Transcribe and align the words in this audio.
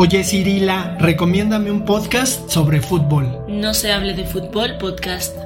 Oye 0.00 0.22
Cirila, 0.22 0.96
recomiéndame 1.00 1.72
un 1.72 1.84
podcast 1.84 2.48
sobre 2.48 2.80
fútbol. 2.80 3.44
No 3.48 3.74
se 3.74 3.90
hable 3.90 4.14
de 4.14 4.24
fútbol 4.24 4.78
podcast. 4.78 5.36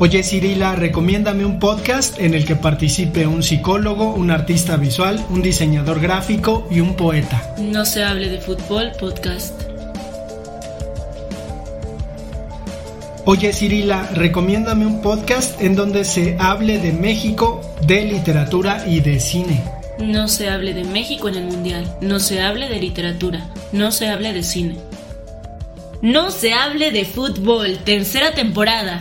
Oye 0.00 0.24
Cirila, 0.24 0.74
recomiéndame 0.74 1.44
un 1.44 1.60
podcast 1.60 2.18
en 2.18 2.34
el 2.34 2.44
que 2.44 2.56
participe 2.56 3.28
un 3.28 3.44
psicólogo, 3.44 4.12
un 4.12 4.32
artista 4.32 4.76
visual, 4.76 5.24
un 5.30 5.40
diseñador 5.40 6.00
gráfico 6.00 6.66
y 6.68 6.80
un 6.80 6.96
poeta. 6.96 7.54
No 7.58 7.84
se 7.84 8.02
hable 8.02 8.28
de 8.28 8.40
fútbol 8.40 8.90
podcast. 8.98 9.54
Oye 13.24 13.52
Cirila, 13.52 14.10
recomiéndame 14.14 14.84
un 14.84 15.00
podcast 15.00 15.62
en 15.62 15.76
donde 15.76 16.04
se 16.04 16.36
hable 16.40 16.80
de 16.80 16.92
México, 16.92 17.60
de 17.86 18.04
literatura 18.04 18.84
y 18.88 18.98
de 18.98 19.20
cine. 19.20 19.75
No 19.98 20.28
se 20.28 20.50
hable 20.50 20.74
de 20.74 20.84
México 20.84 21.26
en 21.28 21.36
el 21.36 21.44
Mundial, 21.44 21.98
no 22.02 22.20
se 22.20 22.42
hable 22.42 22.68
de 22.68 22.78
literatura, 22.78 23.50
no 23.72 23.90
se 23.90 24.08
hable 24.08 24.34
de 24.34 24.42
cine. 24.42 24.78
No 26.02 26.30
se 26.30 26.52
hable 26.52 26.90
de 26.92 27.06
fútbol, 27.06 27.78
tercera 27.82 28.34
temporada. 28.34 29.00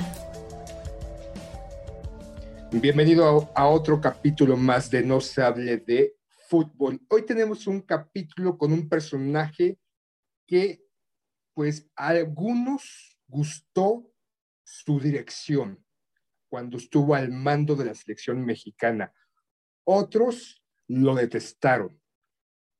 Bienvenido 2.71 3.51
a, 3.53 3.67
otro 3.67 3.99
capítulo 3.99 4.55
más 4.55 4.89
de 4.89 5.03
No 5.03 5.19
se 5.19 5.41
hable 5.41 5.77
de 5.77 6.15
fútbol. 6.47 7.01
Hoy 7.09 7.25
tenemos 7.25 7.67
un 7.67 7.81
capítulo 7.81 8.57
con 8.57 8.71
un 8.71 8.87
personaje 8.87 9.77
que 10.47 10.81
pues 11.53 11.89
a 11.97 12.07
algunos 12.07 13.19
gustó 13.27 14.09
su 14.63 14.97
dirección 15.01 15.83
cuando 16.47 16.77
estuvo 16.77 17.15
al 17.15 17.31
mando 17.31 17.75
de 17.75 17.83
la 17.83 17.93
selección 17.93 18.45
mexicana. 18.45 19.11
Otros 19.83 20.64
lo 20.87 21.15
detestaron. 21.15 21.99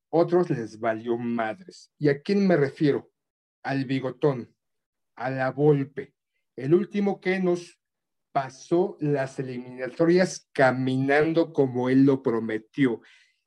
Otros 0.09 0.49
les 0.49 0.79
valió 0.79 1.17
madres. 1.17 1.91
¿Y 1.97 2.09
a 2.09 2.21
quién 2.21 2.47
me 2.47 2.55
refiero? 2.55 3.11
Al 3.63 3.85
bigotón, 3.85 4.55
a 5.15 5.29
la 5.29 5.51
Volpe, 5.51 6.15
el 6.55 6.73
último 6.73 7.19
que 7.19 7.39
nos 7.39 7.79
pasó 8.31 8.97
las 8.99 9.39
eliminatorias 9.39 10.49
caminando 10.51 11.53
como 11.53 11.89
él 11.89 12.05
lo 12.05 12.21
prometió. 12.21 13.01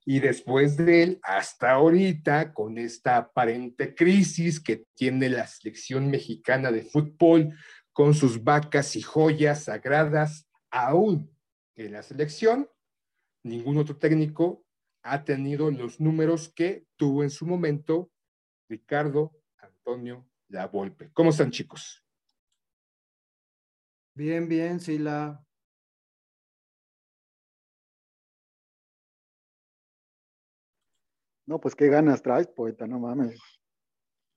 Y 0.04 0.20
después 0.20 0.78
de 0.78 1.02
él, 1.02 1.20
hasta 1.22 1.72
ahorita, 1.72 2.54
con 2.54 2.78
esta 2.78 3.18
aparente 3.18 3.94
crisis 3.94 4.60
que 4.60 4.86
tiene 4.94 5.28
la 5.28 5.46
selección 5.46 6.10
mexicana 6.10 6.72
de 6.72 6.82
fútbol, 6.82 7.54
con 7.92 8.14
sus 8.14 8.42
vacas 8.42 8.96
y 8.96 9.02
joyas 9.02 9.64
sagradas, 9.64 10.48
aún 10.70 11.30
en 11.76 11.92
la 11.92 12.02
selección, 12.02 12.68
ningún 13.42 13.78
otro 13.78 13.96
técnico 13.96 14.64
ha 15.02 15.24
tenido 15.24 15.70
los 15.70 16.00
números 16.00 16.52
que 16.54 16.86
tuvo 16.96 17.22
en 17.22 17.30
su 17.30 17.46
momento 17.46 18.10
Ricardo 18.68 19.32
Antonio 19.58 20.28
La 20.48 20.66
Volpe. 20.66 21.10
¿Cómo 21.12 21.30
están, 21.30 21.50
chicos? 21.50 22.04
Bien, 24.14 24.48
bien, 24.48 24.80
Sila. 24.80 25.44
No, 31.46 31.58
pues 31.60 31.74
qué 31.74 31.88
ganas 31.88 32.20
traes, 32.20 32.46
poeta, 32.46 32.86
no 32.86 32.98
mames. 32.98 33.40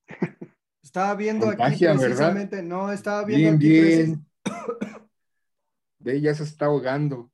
Estaba 0.82 1.14
viendo 1.16 1.50
aquí 1.50 1.86
precisamente, 1.86 2.64
no, 2.64 2.92
estaba 2.92 3.24
viendo 3.24 3.58
bien, 3.58 3.86
aquí 3.86 3.96
bien. 3.96 4.26
De 6.00 6.16
ella 6.16 6.34
se 6.34 6.44
está 6.44 6.66
ahogando. 6.66 7.32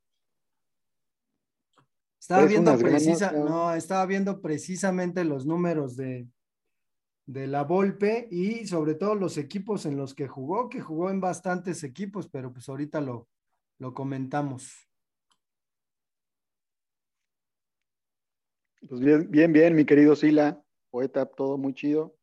Estaba 2.28 2.44
viendo 2.44 2.76
precisa, 2.76 3.32
no, 3.32 3.72
estaba 3.72 4.04
viendo 4.04 4.42
precisamente 4.42 5.24
los 5.24 5.46
números 5.46 5.96
de, 5.96 6.28
de 7.24 7.46
la 7.46 7.64
Volpe 7.64 8.28
y 8.30 8.66
sobre 8.66 8.94
todo 8.94 9.14
los 9.14 9.38
equipos 9.38 9.86
en 9.86 9.96
los 9.96 10.14
que 10.14 10.28
jugó, 10.28 10.68
que 10.68 10.82
jugó 10.82 11.08
en 11.08 11.22
bastantes 11.22 11.82
equipos, 11.84 12.28
pero 12.28 12.52
pues 12.52 12.68
ahorita 12.68 13.00
lo, 13.00 13.30
lo 13.78 13.94
comentamos. 13.94 14.90
Pues 18.86 19.00
bien, 19.00 19.30
bien, 19.30 19.50
bien, 19.50 19.74
mi 19.74 19.86
querido 19.86 20.14
Sila, 20.14 20.62
poeta, 20.90 21.24
todo 21.24 21.56
muy 21.56 21.72
chido. 21.72 22.14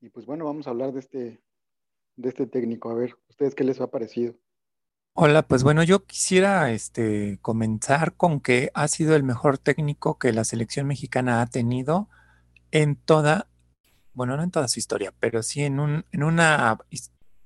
Y 0.00 0.08
pues 0.10 0.24
bueno, 0.24 0.44
vamos 0.44 0.68
a 0.68 0.70
hablar 0.70 0.92
de 0.92 1.00
este, 1.00 1.42
de 2.14 2.28
este 2.28 2.46
técnico. 2.46 2.90
A 2.90 2.94
ver, 2.94 3.16
¿ustedes 3.28 3.56
qué 3.56 3.64
les 3.64 3.80
ha 3.80 3.90
parecido? 3.90 4.36
Hola, 5.14 5.42
pues 5.46 5.62
bueno, 5.62 5.82
yo 5.82 6.06
quisiera 6.06 6.70
este, 6.72 7.38
comenzar 7.42 8.16
con 8.16 8.40
que 8.40 8.70
ha 8.72 8.88
sido 8.88 9.14
el 9.14 9.22
mejor 9.22 9.58
técnico 9.58 10.18
que 10.18 10.32
la 10.32 10.42
selección 10.44 10.86
mexicana 10.86 11.42
ha 11.42 11.46
tenido 11.46 12.08
en 12.70 12.96
toda, 12.96 13.46
bueno, 14.14 14.38
no 14.38 14.42
en 14.42 14.50
toda 14.50 14.68
su 14.68 14.78
historia, 14.80 15.12
pero 15.20 15.42
sí 15.42 15.64
en, 15.64 15.80
un, 15.80 16.06
en 16.12 16.22
una 16.22 16.78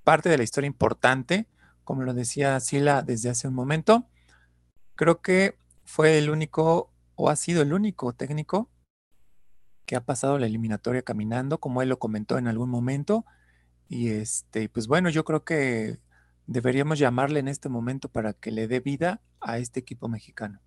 parte 0.04 0.28
de 0.28 0.38
la 0.38 0.44
historia 0.44 0.68
importante, 0.68 1.48
como 1.82 2.04
lo 2.04 2.14
decía 2.14 2.60
Sila 2.60 3.02
desde 3.02 3.30
hace 3.30 3.48
un 3.48 3.54
momento. 3.54 4.06
Creo 4.94 5.20
que 5.20 5.58
fue 5.84 6.18
el 6.18 6.30
único, 6.30 6.92
o 7.16 7.30
ha 7.30 7.36
sido 7.36 7.62
el 7.62 7.72
único 7.72 8.12
técnico 8.12 8.70
que 9.86 9.96
ha 9.96 10.04
pasado 10.04 10.38
la 10.38 10.46
eliminatoria 10.46 11.02
caminando, 11.02 11.58
como 11.58 11.82
él 11.82 11.88
lo 11.88 11.98
comentó 11.98 12.38
en 12.38 12.46
algún 12.46 12.70
momento. 12.70 13.24
Y 13.88 14.10
este, 14.10 14.68
pues 14.68 14.86
bueno, 14.86 15.10
yo 15.10 15.24
creo 15.24 15.44
que 15.44 15.98
deberíamos 16.46 16.98
llamarle 16.98 17.40
en 17.40 17.48
este 17.48 17.68
momento 17.68 18.08
para 18.08 18.32
que 18.32 18.50
le 18.50 18.68
dé 18.68 18.80
vida 18.80 19.22
a 19.40 19.58
este 19.58 19.80
equipo 19.80 20.08
mexicano? 20.08 20.60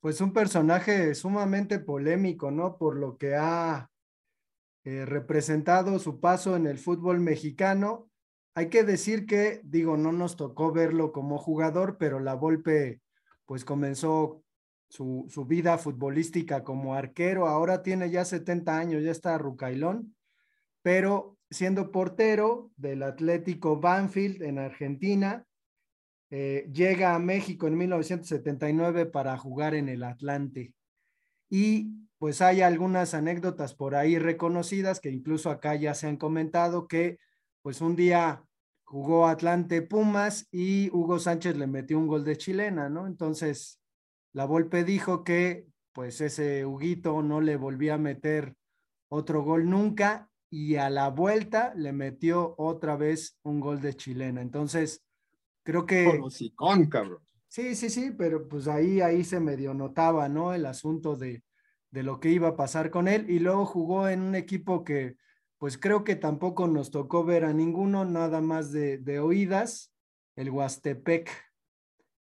Pues 0.00 0.20
un 0.20 0.32
personaje 0.32 1.14
sumamente 1.14 1.78
polémico, 1.80 2.50
¿no? 2.50 2.78
Por 2.78 2.96
lo 2.96 3.16
que 3.16 3.34
ha 3.34 3.90
eh, 4.84 5.04
representado 5.04 5.98
su 5.98 6.20
paso 6.20 6.54
en 6.54 6.66
el 6.66 6.78
fútbol 6.78 7.18
mexicano. 7.18 8.08
Hay 8.54 8.68
que 8.68 8.84
decir 8.84 9.26
que, 9.26 9.60
digo, 9.64 9.96
no 9.96 10.12
nos 10.12 10.36
tocó 10.36 10.70
verlo 10.70 11.10
como 11.10 11.38
jugador, 11.38 11.98
pero 11.98 12.20
la 12.20 12.34
Volpe 12.34 13.00
pues 13.46 13.64
comenzó 13.64 14.44
su, 14.88 15.26
su 15.28 15.44
vida 15.44 15.76
futbolística 15.78 16.62
como 16.62 16.94
arquero. 16.94 17.48
Ahora 17.48 17.82
tiene 17.82 18.10
ya 18.10 18.24
70 18.24 18.78
años, 18.78 19.02
ya 19.02 19.10
está 19.10 19.36
rucailón, 19.38 20.14
pero 20.82 21.35
siendo 21.50 21.90
portero 21.92 22.70
del 22.76 23.02
Atlético 23.02 23.78
Banfield 23.78 24.42
en 24.42 24.58
Argentina. 24.58 25.44
Eh, 26.30 26.68
llega 26.72 27.14
a 27.14 27.18
México 27.18 27.66
en 27.66 27.78
1979 27.78 29.06
para 29.06 29.36
jugar 29.38 29.74
en 29.74 29.88
el 29.88 30.02
Atlante. 30.02 30.74
Y 31.48 31.92
pues 32.18 32.40
hay 32.40 32.62
algunas 32.62 33.14
anécdotas 33.14 33.74
por 33.74 33.94
ahí 33.94 34.18
reconocidas 34.18 35.00
que 35.00 35.10
incluso 35.10 35.50
acá 35.50 35.74
ya 35.76 35.94
se 35.94 36.08
han 36.08 36.16
comentado 36.16 36.88
que 36.88 37.18
pues 37.62 37.80
un 37.80 37.94
día 37.94 38.44
jugó 38.84 39.26
Atlante 39.26 39.82
Pumas 39.82 40.48
y 40.50 40.90
Hugo 40.90 41.18
Sánchez 41.18 41.56
le 41.56 41.66
metió 41.66 41.98
un 41.98 42.06
gol 42.06 42.24
de 42.24 42.36
chilena, 42.36 42.88
¿no? 42.88 43.06
Entonces, 43.06 43.80
la 44.32 44.44
Volpe 44.44 44.84
dijo 44.84 45.24
que 45.24 45.66
pues 45.92 46.20
ese 46.20 46.64
Huguito 46.64 47.22
no 47.22 47.40
le 47.40 47.56
volvía 47.56 47.94
a 47.94 47.98
meter 47.98 48.54
otro 49.08 49.42
gol 49.42 49.68
nunca 49.68 50.30
y 50.50 50.76
a 50.76 50.90
la 50.90 51.08
vuelta 51.10 51.74
le 51.74 51.92
metió 51.92 52.54
otra 52.58 52.96
vez 52.96 53.38
un 53.42 53.60
gol 53.60 53.80
de 53.80 53.94
chilena. 53.94 54.40
Entonces, 54.40 55.04
creo 55.62 55.86
que... 55.86 56.20
con 56.54 56.86
cabrón. 56.86 57.18
Sí, 57.48 57.74
sí, 57.74 57.90
sí, 57.90 58.10
pero 58.16 58.48
pues 58.48 58.68
ahí, 58.68 59.00
ahí 59.00 59.24
se 59.24 59.40
medio 59.40 59.72
notaba, 59.72 60.28
¿no? 60.28 60.52
El 60.52 60.66
asunto 60.66 61.16
de, 61.16 61.42
de 61.90 62.02
lo 62.02 62.20
que 62.20 62.30
iba 62.30 62.48
a 62.48 62.56
pasar 62.56 62.90
con 62.90 63.08
él. 63.08 63.30
Y 63.30 63.38
luego 63.38 63.64
jugó 63.64 64.08
en 64.08 64.20
un 64.20 64.34
equipo 64.34 64.84
que, 64.84 65.16
pues 65.58 65.78
creo 65.78 66.04
que 66.04 66.16
tampoco 66.16 66.68
nos 66.68 66.90
tocó 66.90 67.24
ver 67.24 67.44
a 67.44 67.52
ninguno, 67.52 68.04
nada 68.04 68.40
más 68.40 68.72
de, 68.72 68.98
de 68.98 69.20
oídas, 69.20 69.92
el 70.36 70.50
Huastepec. 70.50 71.30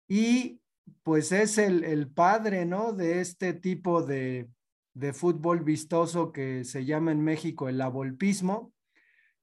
Y 0.09 0.61
pues 1.03 1.33
es 1.33 1.56
el, 1.56 1.85
el 1.85 2.11
padre, 2.11 2.67
¿no? 2.67 2.93
De 2.93 3.21
este 3.21 3.55
tipo 3.55 4.03
de, 4.03 4.50
de 4.94 5.12
fútbol 5.12 5.61
vistoso 5.61 6.32
que 6.32 6.64
se 6.64 6.85
llama 6.85 7.12
en 7.12 7.20
México 7.20 7.69
el 7.69 7.81
abolpismo, 7.81 8.73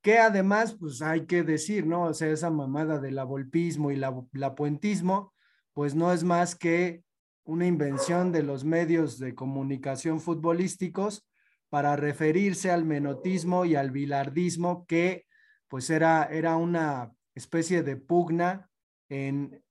que 0.02 0.18
además, 0.18 0.76
pues 0.80 1.02
hay 1.02 1.26
que 1.26 1.44
decir, 1.44 1.86
¿no? 1.86 2.06
O 2.06 2.14
sea, 2.14 2.30
esa 2.30 2.50
mamada 2.50 3.00
del 3.00 3.20
abolpismo 3.20 3.92
y 3.92 3.98
la, 3.98 4.20
la 4.32 4.56
puentismo, 4.56 5.34
pues 5.74 5.94
no 5.94 6.12
es 6.12 6.24
más 6.24 6.56
que 6.56 7.04
una 7.44 7.68
invención 7.68 8.32
de 8.32 8.44
los 8.44 8.64
medios 8.64 9.20
de 9.20 9.36
comunicación 9.36 10.20
futbolísticos 10.20 11.28
para 11.70 11.96
referirse 11.96 12.72
al 12.72 12.86
menotismo 12.86 13.66
y 13.66 13.76
al 13.76 13.92
bilardismo, 13.92 14.86
que 14.88 15.26
pues 15.68 15.90
era, 15.90 16.26
era 16.26 16.58
una 16.58 17.14
especie 17.36 17.84
de 17.84 17.96
pugna 17.96 18.70
en, 19.10 19.64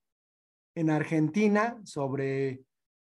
en 0.75 0.91
Argentina 0.91 1.79
sobre 1.85 2.63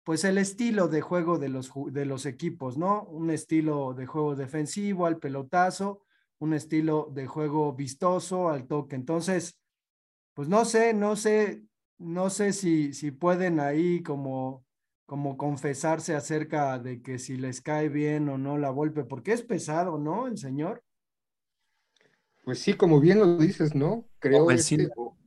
pues 0.09 0.23
el 0.23 0.39
estilo 0.39 0.87
de 0.87 1.01
juego 1.01 1.37
de 1.37 1.49
los, 1.49 1.71
de 1.91 2.03
los 2.03 2.25
equipos, 2.25 2.79
¿no? 2.79 3.03
Un 3.03 3.29
estilo 3.29 3.93
de 3.93 4.07
juego 4.07 4.35
defensivo 4.35 5.05
al 5.05 5.19
pelotazo, 5.19 6.01
un 6.39 6.55
estilo 6.55 7.11
de 7.13 7.27
juego 7.27 7.75
vistoso 7.75 8.49
al 8.49 8.65
toque. 8.65 8.95
Entonces, 8.95 9.59
pues 10.33 10.49
no 10.49 10.65
sé, 10.65 10.95
no 10.95 11.15
sé, 11.15 11.63
no 11.99 12.31
sé 12.31 12.53
si, 12.53 12.91
si 12.91 13.11
pueden 13.11 13.59
ahí 13.59 14.01
como 14.01 14.65
como 15.05 15.37
confesarse 15.37 16.15
acerca 16.15 16.79
de 16.79 17.03
que 17.03 17.19
si 17.19 17.37
les 17.37 17.61
cae 17.61 17.87
bien 17.87 18.29
o 18.29 18.39
no 18.39 18.57
la 18.57 18.71
golpe, 18.71 19.03
porque 19.03 19.33
es 19.33 19.43
pesado, 19.43 19.99
¿no? 19.99 20.25
El 20.25 20.39
señor. 20.39 20.83
Pues 22.43 22.57
sí, 22.57 22.73
como 22.73 22.99
bien 22.99 23.19
lo 23.19 23.37
dices, 23.37 23.75
¿no? 23.75 24.09
Creo 24.17 24.49
este, 24.49 24.89
o, 24.95 25.18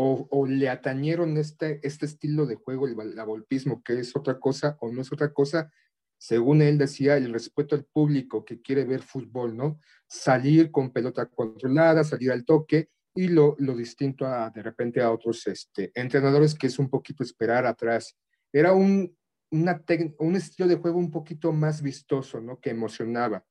o, 0.00 0.46
le 0.46 0.68
atañeron 0.68 1.36
este, 1.38 1.80
este 1.82 2.06
estilo 2.06 2.46
de 2.46 2.54
juego, 2.54 2.86
el 2.86 2.94
golpismo, 2.94 3.82
que 3.82 3.98
es 3.98 4.14
otra 4.14 4.38
cosa 4.38 4.76
o 4.80 4.92
no 4.92 5.02
es 5.02 5.12
otra 5.12 5.32
cosa, 5.32 5.72
según 6.16 6.62
él 6.62 6.78
decía, 6.78 7.16
el 7.16 7.32
respeto 7.32 7.74
al 7.74 7.84
público 7.84 8.44
que 8.44 8.60
quiere 8.60 8.84
ver 8.84 9.02
fútbol, 9.02 9.56
¿no? 9.56 9.80
Salir 10.06 10.70
con 10.70 10.92
pelota 10.92 11.26
controlada, 11.26 12.04
salir 12.04 12.30
al 12.30 12.44
toque, 12.44 12.90
y 13.14 13.28
lo, 13.28 13.56
lo 13.58 13.74
distinto 13.76 14.26
a 14.26 14.50
de 14.50 14.62
repente 14.62 15.02
a 15.02 15.10
otros 15.10 15.44
este, 15.48 15.90
entrenadores 15.94 16.54
que 16.54 16.68
es 16.68 16.78
un 16.78 16.88
poquito 16.88 17.24
esperar 17.24 17.66
atrás. 17.66 18.16
Era 18.52 18.74
un, 18.74 19.16
un 19.50 20.36
estilo 20.36 20.68
de 20.68 20.76
juego 20.76 20.98
un 20.98 21.10
poquito 21.10 21.52
más 21.52 21.82
vistoso, 21.82 22.40
¿no? 22.40 22.60
Que 22.60 22.70
emocionaba. 22.70 23.44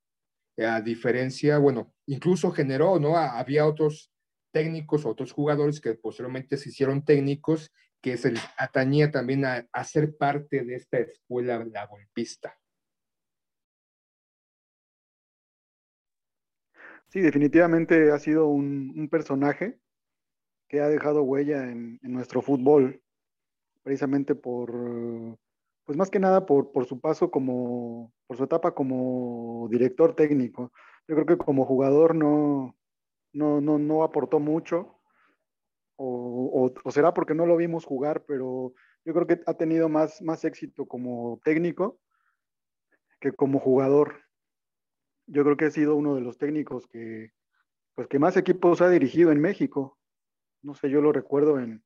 A 0.58 0.80
diferencia, 0.82 1.58
bueno, 1.58 1.94
incluso 2.06 2.52
generó, 2.52 3.00
¿no? 3.00 3.18
Había 3.18 3.68
otros 3.68 4.12
técnicos, 4.58 5.06
otros 5.06 5.34
jugadores 5.34 5.80
que 5.80 5.94
posteriormente 5.94 6.58
se 6.58 6.70
hicieron 6.70 7.06
técnicos, 7.06 7.72
que 8.02 8.18
se 8.18 8.32
les 8.32 8.44
atañía 8.58 9.12
también 9.12 9.46
a, 9.46 9.84
ser 9.84 10.18
parte 10.18 10.64
de 10.64 10.74
esta 10.74 10.98
escuela 10.98 11.64
la 11.64 11.86
golpista. 11.86 12.58
Sí, 17.10 17.22
definitivamente 17.22 18.12
ha 18.12 18.18
sido 18.18 18.48
un, 18.48 19.08
personaje 19.12 19.78
que 20.68 20.82
ha 20.82 20.90
dejado 20.90 21.22
huella 21.22 21.70
en, 21.70 22.00
nuestro 22.02 22.42
fútbol, 22.42 23.04
precisamente 23.84 24.34
por, 24.34 25.38
pues 25.84 25.96
más 26.00 26.10
que 26.10 26.20
nada 26.20 26.48
por 26.48 26.88
su 26.88 27.00
paso 27.00 27.30
como, 27.30 28.12
por 28.26 28.38
su 28.38 28.44
etapa 28.46 28.74
como 28.74 29.68
director 29.70 30.16
técnico. 30.16 30.72
Yo 31.08 31.14
creo 31.14 31.28
que 31.28 31.38
como 31.38 31.64
jugador 31.64 32.16
no, 32.16 32.77
no, 33.34 33.62
no, 33.62 33.78
no 33.78 34.04
aportó 34.04 34.40
mucho, 34.40 34.98
o, 35.98 36.72
o, 36.84 36.92
será 36.92 37.14
porque 37.14 37.34
no 37.34 37.46
lo 37.46 37.58
vimos 37.58 37.86
jugar, 37.86 38.24
pero 38.28 38.74
yo 39.04 39.14
creo 39.14 39.28
que 39.28 39.42
ha 39.46 39.54
tenido 39.56 39.90
más, 39.90 40.22
más 40.22 40.46
éxito 40.46 40.86
como 40.86 41.40
técnico 41.44 42.00
que 43.20 43.32
como 43.32 43.60
jugador. 43.60 44.22
Yo 45.26 45.44
creo 45.44 45.58
que 45.58 45.66
ha 45.66 45.72
sido 45.72 45.96
uno 45.96 46.16
de 46.16 46.22
los 46.22 46.38
técnicos 46.38 46.88
que, 46.88 47.32
pues, 47.96 48.08
que 48.08 48.20
más 48.20 48.38
equipos 48.38 48.82
ha 48.82 48.90
dirigido 48.90 49.32
en 49.32 49.42
México. 49.42 49.98
No 50.62 50.76
sé, 50.76 50.90
yo 50.90 51.02
lo 51.02 51.12
recuerdo 51.12 51.60
en, 51.60 51.84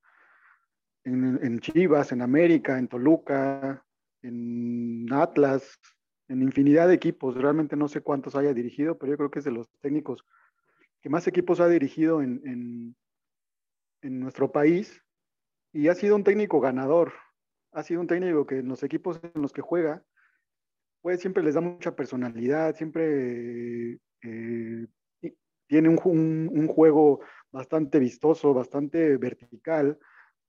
en, 1.06 1.40
en 1.42 1.60
Chivas, 1.60 2.12
en 2.12 2.22
América, 2.22 2.78
en 2.78 2.88
Toluca, 2.88 3.86
en 4.22 5.12
Atlas, 5.12 5.80
en 6.28 6.42
infinidad 6.42 6.88
de 6.88 6.96
equipos. 6.96 7.36
Realmente 7.36 7.76
no 7.76 7.88
sé 7.88 8.02
cuántos 8.02 8.36
haya 8.36 8.54
dirigido, 8.54 8.98
pero 8.98 9.12
yo 9.12 9.18
creo 9.18 9.32
que 9.32 9.40
es 9.40 9.46
de 9.46 9.52
los 9.52 9.70
técnicos 9.80 10.26
que 11.02 11.10
más 11.10 11.28
equipos 11.28 11.60
ha 11.60 11.68
dirigido 11.68 12.22
en, 12.22 12.96
en, 14.02 14.20
nuestro 14.20 14.52
país 14.52 15.04
y 15.74 15.88
ha 15.88 15.96
sido 15.96 16.16
un 16.16 16.24
técnico 16.24 16.60
ganador. 16.60 17.14
Ha 17.72 17.84
sido 17.84 18.02
un 18.02 18.08
técnico 18.08 18.46
que 18.46 18.60
en 18.60 18.68
los 18.68 18.84
equipos 18.84 19.20
en 19.24 19.42
los 19.42 19.54
que 19.54 19.62
juega, 19.62 20.04
pues 21.02 21.20
siempre 21.20 21.44
les 21.44 21.56
da 21.56 21.62
mucha 21.62 21.96
personalidad, 21.96 22.76
siempre 22.76 24.00
eh, 24.24 24.88
tiene 25.68 25.90
un, 25.90 26.68
juego 26.68 27.22
bastante 27.52 28.00
vistoso, 28.00 28.54
bastante 28.54 29.18
vertical, 29.18 29.98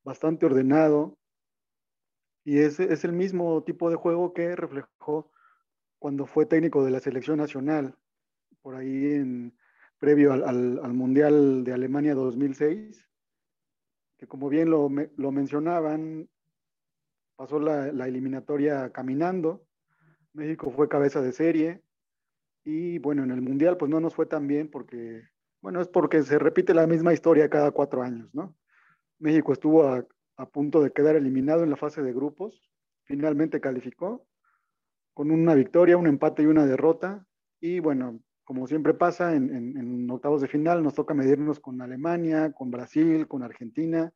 bastante 0.02 0.46
ordenado. 0.46 1.18
Y 2.44 2.58
es, 2.58 2.80
es 2.80 3.04
el 3.04 3.12
mismo 3.12 3.62
tipo 3.62 3.88
de 3.88 3.96
juego 3.96 4.32
que 4.32 4.56
reflejó 4.56 5.30
cuando 5.98 6.26
fue 6.26 6.46
técnico 6.46 6.84
de 6.84 6.90
la 6.90 7.00
selección 7.00 7.38
nacional, 7.38 7.96
por 8.62 8.74
ahí 8.74 9.12
en, 9.12 9.56
previo 10.02 10.32
al, 10.32 10.42
al, 10.42 10.80
al 10.82 10.94
Mundial 10.94 11.62
de 11.62 11.72
Alemania 11.72 12.16
2006, 12.16 13.08
que 14.18 14.26
como 14.26 14.48
bien 14.48 14.68
lo, 14.68 14.90
lo 15.16 15.30
mencionaban, 15.30 16.28
pasó 17.36 17.60
la, 17.60 17.86
eliminatoria 17.86 18.90
caminando, 18.90 19.64
México 20.32 20.72
fue 20.72 20.88
cabeza 20.88 21.22
de 21.22 21.30
serie, 21.30 21.82
y 22.64 22.98
bueno, 22.98 23.22
en 23.22 23.30
el 23.30 23.42
Mundial 23.42 23.76
pues 23.76 23.92
no 23.92 24.00
nos 24.00 24.12
fue 24.12 24.26
tan 24.26 24.48
bien 24.48 24.68
porque, 24.68 25.22
bueno, 25.60 25.80
es 25.80 25.86
porque 25.86 26.22
se 26.22 26.36
repite 26.40 26.74
la 26.74 26.88
misma 26.88 27.12
historia 27.12 27.48
cada 27.48 27.70
cuatro 27.70 28.02
años, 28.02 28.28
¿no? 28.34 28.56
México 29.20 29.52
estuvo 29.52 29.84
a 29.84 30.46
punto 30.50 30.82
de 30.82 30.90
quedar 30.90 31.14
eliminado 31.14 31.62
en 31.62 31.70
la 31.70 31.76
fase 31.76 32.02
de 32.02 32.12
grupos, 32.12 32.72
finalmente 33.04 33.60
calificó 33.60 34.26
con 35.14 35.30
una 35.30 35.54
victoria, 35.54 35.96
un 35.96 36.08
empate 36.08 36.42
y 36.42 36.46
una 36.46 36.66
derrota. 36.66 37.24
Y 37.60 37.78
bueno, 37.78 38.20
como 38.44 38.66
siempre 38.66 38.94
pasa, 38.94 39.34
en, 39.34 40.10
octavos 40.10 40.40
de 40.40 40.48
final 40.48 40.82
nos 40.82 40.94
toca 40.94 41.14
medirnos 41.14 41.60
con 41.60 41.80
Alemania, 41.80 42.52
con 42.52 42.70
Brasil, 42.70 43.26
con 43.28 43.42
Argentina. 43.42 44.12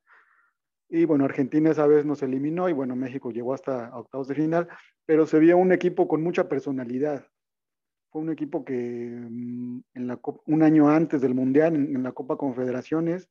Y 0.88 1.04
bueno, 1.04 1.24
Argentina 1.24 1.70
esa 1.70 1.86
vez 1.86 2.04
nos 2.04 2.22
eliminó 2.22 2.68
y 2.68 2.72
bueno, 2.72 2.94
México 2.96 3.30
llegó 3.30 3.54
hasta 3.54 3.96
octavos 3.96 4.28
de 4.28 4.34
final, 4.34 4.68
pero 5.04 5.26
se 5.26 5.38
vio 5.38 5.56
un 5.56 5.72
equipo 5.72 6.06
con 6.08 6.22
mucha 6.22 6.48
personalidad. 6.48 7.26
Fue 8.10 8.22
un 8.22 8.30
equipo 8.30 8.64
que 8.64 8.74
mm, 8.74 9.80
en 9.94 10.06
la, 10.06 10.20
un 10.46 10.62
año 10.62 10.88
antes 10.88 11.20
del 11.20 11.34
Mundial, 11.34 11.74
en, 11.74 11.96
en 11.96 12.02
la 12.02 12.12
Copa 12.12 12.36
Confederaciones, 12.36 13.28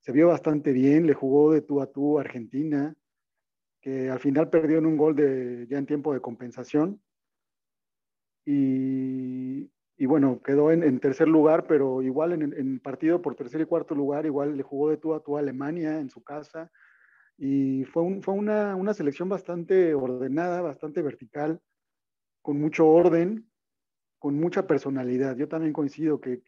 se 0.00 0.12
vio 0.12 0.28
bastante 0.28 0.72
bien, 0.72 1.06
le 1.06 1.14
jugó 1.14 1.52
de 1.52 1.60
tú 1.60 1.80
a 1.80 1.90
tú 1.90 2.18
a 2.18 2.22
Argentina, 2.22 2.94
que 3.80 4.10
al 4.10 4.20
final 4.20 4.50
perdió 4.50 4.78
en 4.78 4.86
un 4.86 4.96
gol 4.96 5.14
de, 5.14 5.66
ya 5.68 5.78
en 5.78 5.86
tiempo 5.86 6.12
de 6.12 6.20
compensación. 6.20 7.00
Y, 8.44 9.70
y 9.98 10.06
bueno, 10.06 10.40
quedó 10.44 10.70
en, 10.70 11.00
tercer 11.00 11.26
lugar, 11.26 11.66
pero 11.66 12.02
igual 12.02 12.32
en, 12.32 12.78
partido 12.78 13.20
por 13.20 13.34
tercer 13.34 13.60
y 13.60 13.66
cuarto 13.66 13.96
lugar, 13.96 14.26
igual 14.26 14.56
le 14.56 14.62
jugó 14.62 14.90
de 14.90 14.96
tú 14.96 15.12
a 15.12 15.20
tú 15.20 15.36
a 15.36 15.40
Alemania 15.40 15.98
en 15.98 16.08
su 16.08 16.22
casa. 16.22 16.70
Y 17.36 17.84
fue, 17.84 18.20
fue 18.22 18.34
una, 18.34 18.76
una 18.76 18.94
selección 18.94 19.28
bastante 19.28 19.94
ordenada, 19.94 20.62
bastante 20.62 21.02
vertical, 21.02 21.60
con 22.42 22.60
mucho 22.60 22.86
orden, 22.86 23.50
con 24.18 24.36
mucha 24.38 24.66
personalidad. 24.66 25.36
Yo 25.36 25.48
también 25.48 25.72
coincido 25.72 26.20
que, 26.20 26.42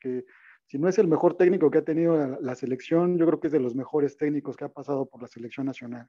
si 0.67 0.79
no 0.79 0.89
es 0.89 0.99
el 0.99 1.09
mejor 1.09 1.37
técnico 1.37 1.71
que 1.71 1.79
ha 1.79 1.85
tenido 1.85 2.39
la, 2.41 2.55
selección, 2.55 3.19
yo 3.19 3.27
creo 3.27 3.41
que 3.41 3.49
es 3.49 3.53
de 3.53 3.61
los 3.61 3.75
mejores 3.75 4.17
técnicos 4.17 4.57
que 4.57 4.65
ha 4.65 4.69
pasado 4.69 5.07
por 5.07 5.23
la 5.23 5.29
selección 5.29 5.67
nacional. 5.67 6.09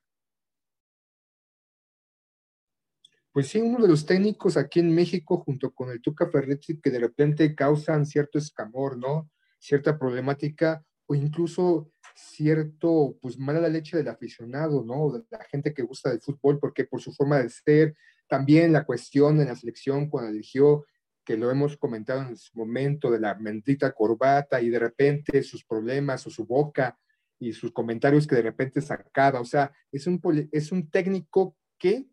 Pues 3.33 3.47
sí, 3.47 3.61
uno 3.61 3.81
de 3.81 3.87
los 3.87 4.05
técnicos 4.05 4.57
aquí 4.57 4.81
en 4.81 4.93
México, 4.93 5.37
junto 5.37 5.73
con 5.73 5.89
el 5.89 6.01
Tuca 6.01 6.29
Ferretti, 6.29 6.81
que 6.81 6.89
de 6.89 6.99
repente 6.99 7.55
causan 7.55 8.05
cierto 8.05 8.37
escamor, 8.37 8.97
¿no? 8.97 9.29
Cierta 9.57 9.97
problemática 9.97 10.83
o 11.05 11.15
incluso 11.15 11.91
cierto, 12.13 13.17
pues 13.21 13.39
mala 13.39 13.69
leche 13.69 13.95
del 13.95 14.09
aficionado, 14.09 14.83
¿no? 14.83 15.11
De 15.11 15.23
la 15.29 15.45
gente 15.45 15.73
que 15.73 15.83
gusta 15.83 16.09
del 16.09 16.19
fútbol, 16.19 16.59
porque 16.59 16.83
por 16.83 17.01
su 17.01 17.13
forma 17.13 17.39
de 17.39 17.49
ser, 17.49 17.95
también 18.27 18.73
la 18.73 18.85
cuestión 18.85 19.39
en 19.39 19.47
la 19.47 19.55
selección 19.55 20.09
cuando 20.09 20.31
eligió, 20.31 20.85
que 21.23 21.37
lo 21.37 21.49
hemos 21.51 21.77
comentado 21.77 22.23
en 22.23 22.35
su 22.35 22.57
momento, 22.57 23.09
de 23.09 23.19
la 23.19 23.33
bendita 23.35 23.93
corbata 23.93 24.61
y 24.61 24.69
de 24.69 24.79
repente 24.79 25.41
sus 25.43 25.63
problemas 25.63 26.27
o 26.27 26.29
su 26.29 26.45
boca 26.45 26.97
y 27.39 27.53
sus 27.53 27.71
comentarios 27.71 28.27
que 28.27 28.35
de 28.35 28.41
repente 28.41 28.81
sacaba, 28.81 29.39
o 29.39 29.45
sea, 29.45 29.71
es 29.91 30.05
un, 30.05 30.19
es 30.51 30.71
un 30.71 30.89
técnico 30.89 31.55
que 31.77 32.07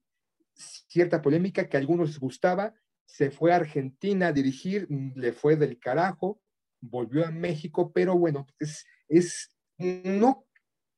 cierta 0.59 1.23
polémica 1.23 1.69
que 1.69 1.77
a 1.77 1.81
algunos 1.81 2.19
gustaba, 2.19 2.75
se 3.05 3.31
fue 3.31 3.53
a 3.53 3.57
Argentina 3.57 4.29
a 4.29 4.33
dirigir, 4.33 4.87
le 5.15 5.33
fue 5.33 5.57
del 5.57 5.79
carajo, 5.79 6.41
volvió 6.81 7.27
a 7.27 7.31
México, 7.31 7.93
pero 7.93 8.17
bueno, 8.19 8.47
es, 8.59 8.87
es 9.09 9.57
no 9.79 10.47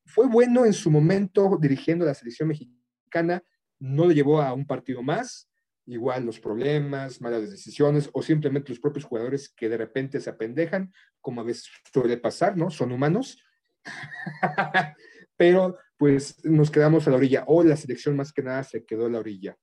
fue 0.06 0.26
bueno 0.26 0.64
en 0.64 0.72
su 0.72 0.90
momento 0.90 1.56
dirigiendo 1.60 2.04
la 2.04 2.14
selección 2.14 2.48
mexicana, 2.48 3.42
no 3.78 4.06
le 4.06 4.14
llevó 4.14 4.42
a 4.42 4.52
un 4.52 4.66
partido 4.66 5.02
más, 5.02 5.48
igual 5.86 6.24
los 6.24 6.40
problemas, 6.40 7.20
malas 7.20 7.50
decisiones 7.50 8.10
o 8.12 8.22
simplemente 8.22 8.70
los 8.70 8.80
propios 8.80 9.04
jugadores 9.04 9.48
que 9.48 9.68
de 9.68 9.76
repente 9.76 10.20
se 10.20 10.30
apendejan, 10.30 10.92
como 11.20 11.40
a 11.40 11.44
veces 11.44 11.70
suele 11.92 12.16
pasar, 12.16 12.56
¿no? 12.56 12.70
Son 12.70 12.92
humanos. 12.92 13.42
Pero 15.40 15.78
pues 15.96 16.44
nos 16.44 16.70
quedamos 16.70 17.06
a 17.06 17.10
la 17.10 17.16
orilla, 17.16 17.44
o 17.46 17.64
la 17.64 17.74
selección 17.74 18.14
más 18.14 18.30
que 18.30 18.42
nada 18.42 18.62
se 18.62 18.84
quedó 18.84 19.06
a 19.06 19.08
la 19.08 19.20
orilla. 19.20 19.56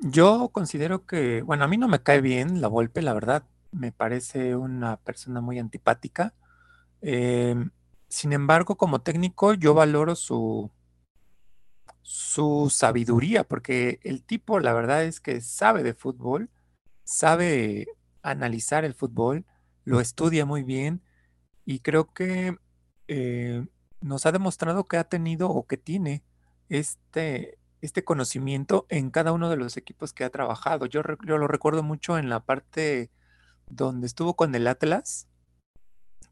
Yo 0.00 0.48
considero 0.48 1.06
que, 1.06 1.42
bueno, 1.42 1.62
a 1.62 1.68
mí 1.68 1.76
no 1.76 1.86
me 1.86 2.02
cae 2.02 2.20
bien 2.20 2.60
la 2.60 2.66
Volpe, 2.66 3.02
la 3.02 3.14
verdad, 3.14 3.44
me 3.70 3.92
parece 3.92 4.56
una 4.56 4.96
persona 4.96 5.40
muy 5.40 5.60
antipática. 5.60 6.34
Eh, 7.00 7.54
sin 8.08 8.32
embargo, 8.32 8.76
como 8.76 9.02
técnico, 9.02 9.54
yo 9.54 9.72
valoro 9.72 10.16
su, 10.16 10.72
su 12.02 12.72
sabiduría, 12.74 13.44
porque 13.44 14.00
el 14.02 14.24
tipo, 14.24 14.58
la 14.58 14.72
verdad 14.72 15.04
es 15.04 15.20
que 15.20 15.40
sabe 15.40 15.84
de 15.84 15.94
fútbol, 15.94 16.50
sabe 17.04 17.86
analizar 18.22 18.84
el 18.84 18.94
fútbol, 18.94 19.44
lo 19.84 20.00
estudia 20.00 20.44
muy 20.44 20.64
bien 20.64 21.02
y 21.64 21.78
creo 21.78 22.12
que 22.12 22.56
eh, 23.08 23.66
nos 24.00 24.26
ha 24.26 24.32
demostrado 24.32 24.84
que 24.84 24.96
ha 24.96 25.04
tenido 25.04 25.50
o 25.50 25.66
que 25.66 25.76
tiene 25.76 26.22
este, 26.68 27.58
este 27.80 28.04
conocimiento 28.04 28.86
en 28.88 29.10
cada 29.10 29.32
uno 29.32 29.50
de 29.50 29.56
los 29.56 29.76
equipos 29.76 30.12
que 30.12 30.24
ha 30.24 30.30
trabajado. 30.30 30.86
Yo, 30.86 31.02
lo 31.02 31.48
recuerdo 31.48 31.82
mucho 31.82 32.18
en 32.18 32.28
la 32.28 32.40
parte 32.40 33.10
donde 33.68 34.06
estuvo 34.06 34.34
con 34.36 34.54
el 34.54 34.66
Atlas, 34.66 35.28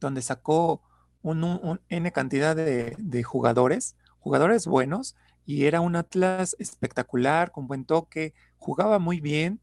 donde 0.00 0.22
sacó 0.22 0.82
un, 1.22 1.80
N 1.88 2.12
cantidad 2.12 2.54
de, 2.54 2.94
de, 2.98 3.22
jugadores, 3.22 3.96
jugadores 4.18 4.66
buenos, 4.66 5.16
y 5.46 5.64
era 5.64 5.80
un 5.80 5.96
Atlas 5.96 6.56
espectacular, 6.58 7.50
con 7.50 7.66
buen 7.66 7.84
toque, 7.84 8.34
jugaba 8.58 8.98
muy 8.98 9.20
bien. 9.20 9.60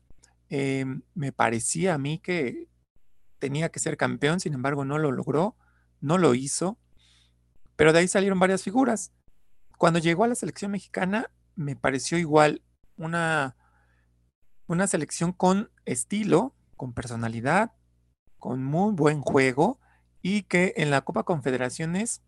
Em, 0.50 1.02
me 1.14 1.32
parecía 1.32 1.94
a 1.94 1.98
mí 1.98 2.20
que 2.20 2.68
tenía 3.40 3.70
que 3.70 3.80
ser 3.80 3.98
campeón, 3.98 4.40
sin 4.40 4.54
embargo 4.54 4.86
no 4.86 4.98
lo 4.98 5.12
logró, 5.12 5.56
no 6.02 6.18
lo 6.18 6.36
hizo, 6.36 6.78
pero 7.82 7.94
de 7.94 7.98
ahí 7.98 8.08
salieron 8.08 8.38
varias 8.38 8.62
figuras. 8.62 9.12
Cuando 9.80 9.98
llegó 9.98 10.24
a 10.24 10.28
la 10.28 10.36
selección 10.36 10.70
mexicana, 10.70 11.32
me 11.56 11.76
pareció 11.76 12.20
igual 12.20 12.62
una, 12.96 13.56
una 14.68 14.86
selección 14.86 15.32
con 15.32 15.72
estilo, 15.86 16.54
con 16.78 16.94
personalidad, 16.94 17.72
con 18.38 18.64
muy 18.64 18.94
buen 18.94 19.22
juego 19.22 19.80
y 20.22 20.44
que 20.44 20.76
en 20.78 20.92
la 20.92 21.02
Copa 21.02 21.24
Confederaciones 21.24 22.22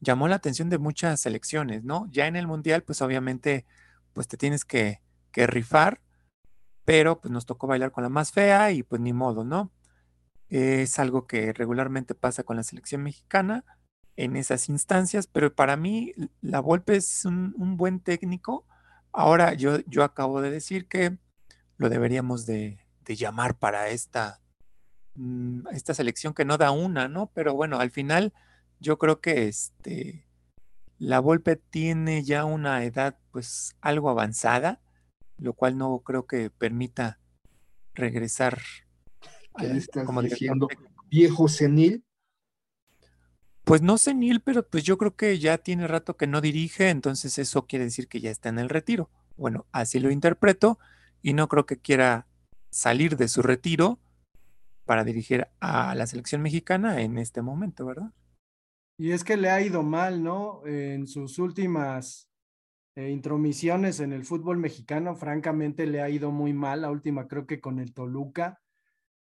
llamó 0.00 0.26
la 0.26 0.34
atención 0.34 0.68
de 0.68 0.78
muchas 0.78 1.20
selecciones, 1.20 1.84
¿no? 1.84 2.08
Ya 2.10 2.26
en 2.26 2.34
el 2.34 2.48
Mundial, 2.48 2.82
pues 2.82 3.00
obviamente, 3.02 3.66
pues 4.14 4.26
te 4.26 4.36
tienes 4.36 4.64
que, 4.64 5.00
que 5.30 5.46
rifar, 5.46 6.00
pero 6.84 7.20
pues 7.20 7.30
nos 7.30 7.46
tocó 7.46 7.68
bailar 7.68 7.92
con 7.92 8.02
la 8.02 8.10
más 8.10 8.32
fea 8.32 8.72
y 8.72 8.82
pues 8.82 9.00
ni 9.00 9.12
modo, 9.12 9.44
¿no? 9.44 9.70
Es 10.48 10.98
algo 10.98 11.28
que 11.28 11.52
regularmente 11.52 12.16
pasa 12.16 12.42
con 12.42 12.56
la 12.56 12.64
selección 12.64 13.04
mexicana 13.04 13.64
en 14.16 14.36
esas 14.36 14.68
instancias, 14.68 15.26
pero 15.26 15.54
para 15.54 15.76
mí 15.76 16.12
la 16.40 16.60
Volpe 16.60 16.96
es 16.96 17.24
un, 17.24 17.76
buen 17.76 18.00
técnico. 18.00 18.66
Ahora 19.12 19.54
yo, 19.54 19.78
yo 19.86 20.04
acabo 20.04 20.40
de 20.40 20.50
decir 20.50 20.88
que 20.88 21.18
lo 21.76 21.88
deberíamos 21.88 22.46
de, 22.46 22.78
llamar 23.06 23.56
para 23.56 23.88
esta, 23.90 24.40
mm, 25.14 25.68
esta 25.72 25.94
selección 25.94 26.34
que 26.34 26.44
no 26.44 26.58
da 26.58 26.70
una, 26.72 27.08
¿no? 27.08 27.30
Pero 27.34 27.54
bueno, 27.54 27.78
al 27.78 27.90
final 27.90 28.32
yo 28.80 28.98
creo 28.98 29.20
que 29.20 29.46
este, 29.48 30.26
la 30.98 31.20
Volpe 31.20 31.56
tiene 31.56 32.24
ya 32.24 32.44
una 32.44 32.82
edad 32.84 33.18
pues 33.30 33.76
algo 33.80 34.10
avanzada, 34.10 34.80
lo 35.38 35.52
cual 35.52 35.76
no 35.76 36.00
creo 36.00 36.26
que 36.26 36.50
permita 36.50 37.20
regresar. 37.94 38.60
¿Qué 39.58 39.66
estás 39.76 40.04
como 40.04 40.22
diciendo? 40.22 40.68
¿Viejo 41.08 41.48
senil? 41.48 42.05
Pues 43.66 43.82
no 43.82 43.98
senil, 43.98 44.42
pero 44.42 44.62
pues 44.62 44.84
yo 44.84 44.96
creo 44.96 45.16
que 45.16 45.40
ya 45.40 45.58
tiene 45.58 45.88
rato 45.88 46.16
que 46.16 46.28
no 46.28 46.40
dirige, 46.40 46.88
entonces 46.88 47.36
eso 47.36 47.66
quiere 47.66 47.86
decir 47.86 48.06
que 48.06 48.20
ya 48.20 48.30
está 48.30 48.48
en 48.48 48.60
el 48.60 48.68
retiro. 48.68 49.10
Bueno, 49.36 49.66
así 49.72 49.98
lo 49.98 50.12
interpreto 50.12 50.78
y 51.20 51.32
no 51.32 51.48
creo 51.48 51.66
que 51.66 51.76
quiera 51.76 52.28
salir 52.70 53.16
de 53.16 53.26
su 53.26 53.42
retiro 53.42 53.98
para 54.84 55.02
dirigir 55.02 55.48
a 55.58 55.96
la 55.96 56.06
selección 56.06 56.42
mexicana 56.42 57.02
en 57.02 57.18
este 57.18 57.42
momento, 57.42 57.84
¿verdad? 57.84 58.12
Y 59.00 59.10
es 59.10 59.24
que 59.24 59.36
le 59.36 59.50
ha 59.50 59.60
ido 59.60 59.82
mal, 59.82 60.22
¿no? 60.22 60.64
En 60.64 61.08
sus 61.08 61.40
últimas 61.40 62.30
eh, 62.94 63.10
intromisiones 63.10 63.98
en 63.98 64.12
el 64.12 64.24
fútbol 64.24 64.58
mexicano, 64.58 65.16
francamente 65.16 65.88
le 65.88 66.02
ha 66.02 66.08
ido 66.08 66.30
muy 66.30 66.52
mal. 66.52 66.82
La 66.82 66.90
última 66.92 67.26
creo 67.26 67.48
que 67.48 67.60
con 67.60 67.80
el 67.80 67.92
Toluca 67.92 68.60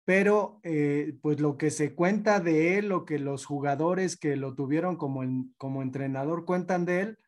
pero 0.06 0.60
eh, 0.62 1.18
pues 1.20 1.40
lo 1.40 1.58
que 1.58 1.72
se 1.72 1.96
cuenta 1.96 2.38
de 2.38 2.78
él, 2.78 2.88
lo 2.88 3.04
que 3.04 3.18
los 3.18 3.44
jugadores 3.44 4.16
que 4.16 4.36
lo 4.36 4.54
tuvieron 4.54 4.94
como, 4.96 5.22
como 5.58 5.82
entrenador 5.82 6.44
cuentan 6.44 6.84
de 6.84 7.00
él, 7.00 7.18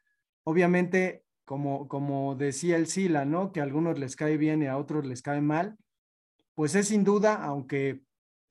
obviamente, 0.45 1.25
como, 1.45 1.89
como 1.89 2.37
decía 2.37 2.77
el 2.77 2.87
Sila, 2.87 3.25
¿no? 3.25 3.51
Que 3.51 3.59
a 3.59 3.65
algunos 3.65 3.99
les 3.99 4.15
cae 4.15 4.37
bien 4.37 4.63
y 4.63 4.67
a 4.67 4.77
otros 4.77 5.05
les 5.05 5.23
cae 5.23 5.41
mal, 5.41 5.77
pues 6.55 6.77
es 6.77 6.87
sin 6.87 7.03
duda, 7.03 7.35
aunque 7.43 8.05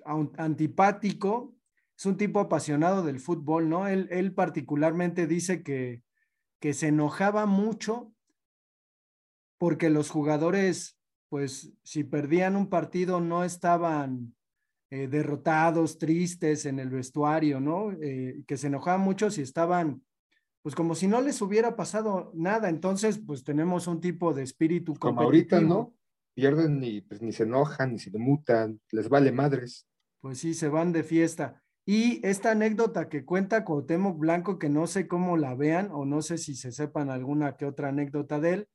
antipático, 0.03 1.55
es 1.97 2.05
un 2.05 2.17
tipo 2.17 2.41
apasionado 2.41 3.03
del 3.03 3.21
fútbol, 3.21 3.69
¿no? 3.69 3.87
Él, 3.87 4.09
él 4.11 4.33
particularmente 4.33 5.25
dice 5.25 5.63
que, 5.63 6.03
que 6.59 6.73
se 6.73 6.89
enojaba 6.89 7.45
mucho 7.45 8.11
porque 9.57 9.89
los 9.89 10.09
jugadores 10.09 10.96
pues 11.29 11.73
si 11.83 12.03
perdían 12.03 12.55
un 12.55 12.69
partido 12.69 13.19
no 13.19 13.43
estaban 13.43 14.35
eh, 14.89 15.07
derrotados, 15.07 15.97
tristes 15.97 16.65
en 16.65 16.79
el 16.79 16.89
vestuario, 16.89 17.59
¿no? 17.59 17.91
Eh, 18.01 18.43
que 18.47 18.55
se 18.55 18.67
enojaban 18.67 19.01
mucho 19.01 19.29
si 19.29 19.41
estaban, 19.41 20.01
pues 20.61 20.75
como 20.75 20.95
si 20.95 21.07
no 21.07 21.21
les 21.21 21.41
hubiera 21.41 21.75
pasado 21.75 22.31
nada. 22.33 22.69
Entonces, 22.69 23.19
pues 23.19 23.43
tenemos 23.43 23.87
un 23.87 23.99
tipo 23.99 24.33
de 24.33 24.43
espíritu 24.43 24.93
como 24.93 25.21
ahorita, 25.21 25.59
¿no? 25.59 25.93
Pierden 26.35 26.83
y 26.83 27.01
pues 27.01 27.21
ni 27.21 27.33
se 27.33 27.43
enojan, 27.43 27.93
ni 27.93 27.99
se 27.99 28.11
demutan, 28.11 28.79
les 28.91 29.09
vale 29.09 29.31
madres. 29.31 29.87
Pues 30.21 30.39
sí, 30.39 30.53
se 30.53 30.69
van 30.69 30.93
de 30.93 31.03
fiesta. 31.03 31.61
Y 31.85 32.25
esta 32.25 32.51
anécdota 32.51 33.09
que 33.09 33.25
cuenta 33.25 33.63
Cuauhtémoc 33.63 34.17
Blanco, 34.17 34.59
que 34.59 34.69
no 34.69 34.87
sé 34.87 35.07
cómo 35.07 35.37
la 35.37 35.55
vean 35.55 35.89
o 35.91 36.05
no 36.05 36.21
sé 36.21 36.37
si 36.37 36.55
se 36.55 36.71
sepan 36.71 37.09
alguna 37.09 37.55
que 37.55 37.65
otra 37.65 37.89
anécdota 37.89 38.39
de 38.39 38.53
él, 38.53 38.69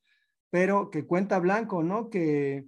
pero 0.53 0.91
que 0.91 1.07
cuenta 1.07 1.39
Blanco, 1.39 1.83
¿no? 1.83 2.11
Que 2.11 2.67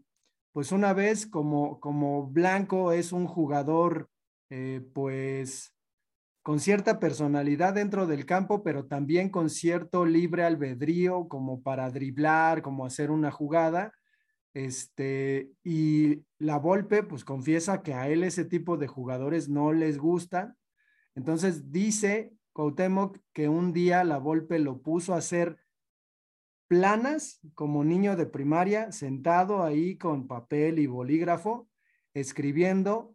pues 0.53 0.73
una 0.73 0.95
vez 0.95 1.27
como, 1.27 1.81
como 1.81 2.29
Blanco 2.29 2.93
es 2.93 3.13
un 3.13 3.27
jugador 3.27 4.09
eh, 4.49 4.81
pues 4.95 5.75
con 6.43 6.61
cierta 6.61 6.99
personalidad 6.99 7.75
dentro 7.75 8.07
del 8.07 8.25
campo, 8.25 8.63
pero 8.63 8.87
también 8.87 9.29
con 9.29 9.51
cierto 9.51 10.07
libre 10.07 10.45
albedrío 10.45 11.29
como 11.29 11.63
para 11.63 11.91
driblar, 11.91 12.63
como 12.63 12.87
hacer 12.87 13.11
una 13.11 13.31
jugada. 13.31 13.93
Este, 14.55 15.51
y 15.63 16.25
la 16.39 16.59
Volpe 16.59 17.03
pues 17.03 17.23
confiesa 17.23 17.83
que 17.83 17.93
a 17.93 18.09
él 18.09 18.25
ese 18.25 18.47
tipo 18.47 18.79
de 18.79 18.87
jugadores 18.87 19.51
no 19.51 19.75
les 19.75 19.99
gusta. 19.99 20.57
Entonces 21.15 21.71
dice 21.71 22.33
Cuauhtémoc 22.55 23.19
que 23.35 23.51
un 23.51 23.75
día 23.75 24.05
la 24.05 24.17
Volpe 24.17 24.59
lo 24.59 24.81
puso 24.81 25.13
a 25.13 25.19
hacer 25.19 25.59
planas 26.69 27.41
como 27.55 27.85
niño 27.85 28.17
de 28.17 28.27
primaria, 28.27 28.93
sentado 28.93 29.63
ahí 29.63 29.97
con 29.97 30.27
papel 30.27 30.79
y 30.79 30.87
bolígrafo, 30.87 31.69
escribiendo 32.15 33.15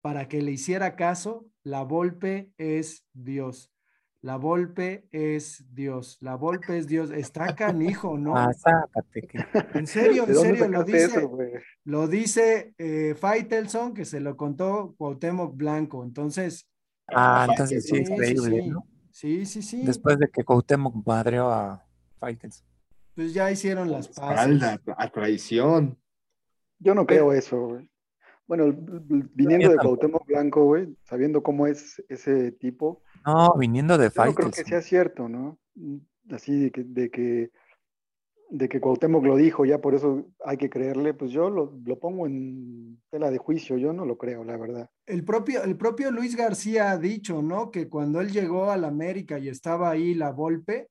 para 0.00 0.28
que 0.28 0.42
le 0.42 0.52
hiciera 0.52 0.96
caso, 0.96 1.46
la 1.62 1.82
Volpe 1.82 2.52
es 2.56 3.04
Dios. 3.12 3.72
La 4.20 4.36
Volpe 4.36 5.06
es 5.12 5.64
Dios. 5.74 6.18
La 6.20 6.34
Volpe 6.34 6.78
es 6.78 6.86
Dios. 6.86 7.10
Está 7.10 7.54
canijo, 7.54 8.18
¿no? 8.18 8.36
Ah, 8.36 8.52
sácate. 8.52 9.28
En 9.74 9.86
serio, 9.86 10.24
en 10.26 10.34
serio, 10.34 10.68
lo 10.68 10.82
dice, 10.82 11.30
lo 11.84 12.08
dice 12.08 12.74
eh, 12.78 13.14
Faitelson, 13.16 13.94
que 13.94 14.04
se 14.04 14.20
lo 14.20 14.36
contó 14.36 14.94
Cuauhtémoc 14.96 15.56
Blanco. 15.56 16.02
Entonces. 16.04 16.68
Ah, 17.08 17.46
entonces 17.48 17.84
sí, 17.84 17.96
es 17.96 18.10
increíble, 18.10 18.62
sí, 18.62 18.68
¿no? 18.68 18.86
Sí, 19.10 19.46
sí, 19.46 19.62
sí. 19.62 19.82
Después 19.84 20.18
de 20.18 20.28
que 20.30 20.44
Cuauhtémoc 20.44 21.06
madreó 21.06 21.50
a 21.50 21.84
Faitelson 22.18 22.66
pues 23.18 23.34
ya 23.34 23.50
hicieron 23.50 23.90
las 23.90 24.06
paces. 24.06 24.62
a 24.96 25.10
traición. 25.10 25.98
Yo 26.78 26.94
no 26.94 27.04
creo 27.04 27.32
eso, 27.32 27.60
güey. 27.66 27.90
Bueno, 28.46 28.72
viniendo 29.34 29.70
de 29.70 29.76
Cuauhtémoc 29.76 30.24
Blanco, 30.24 30.62
güey, 30.62 30.96
sabiendo 31.02 31.42
cómo 31.42 31.66
es 31.66 32.00
ese 32.08 32.52
tipo. 32.52 33.02
No, 33.26 33.56
viniendo 33.58 33.98
de 33.98 34.08
Yo 34.14 34.34
creo 34.36 34.52
que 34.52 34.62
sea 34.62 34.82
cierto, 34.82 35.28
¿no? 35.28 35.58
Así 36.30 36.60
de 36.60 36.70
que, 36.70 36.84
de 36.84 37.10
que, 37.10 37.50
de 38.50 38.68
que 38.68 38.80
Cuauhtémoc 38.80 39.24
lo 39.24 39.36
dijo, 39.36 39.64
ya 39.64 39.80
por 39.80 39.96
eso 39.96 40.30
hay 40.44 40.56
que 40.56 40.70
creerle, 40.70 41.12
pues 41.12 41.32
yo 41.32 41.50
lo, 41.50 41.76
lo, 41.84 41.98
pongo 41.98 42.28
en 42.28 43.02
tela 43.10 43.32
de 43.32 43.38
juicio, 43.38 43.78
yo 43.78 43.92
no 43.92 44.06
lo 44.06 44.16
creo, 44.16 44.44
la 44.44 44.56
verdad. 44.56 44.90
El 45.06 45.24
propio, 45.24 45.64
el 45.64 45.76
propio 45.76 46.12
Luis 46.12 46.36
García 46.36 46.92
ha 46.92 46.98
dicho, 46.98 47.42
¿no? 47.42 47.72
Que 47.72 47.88
cuando 47.88 48.20
él 48.20 48.30
llegó 48.30 48.70
a 48.70 48.76
la 48.76 48.86
América 48.86 49.40
y 49.40 49.48
estaba 49.48 49.90
ahí 49.90 50.14
la 50.14 50.30
Volpe, 50.30 50.88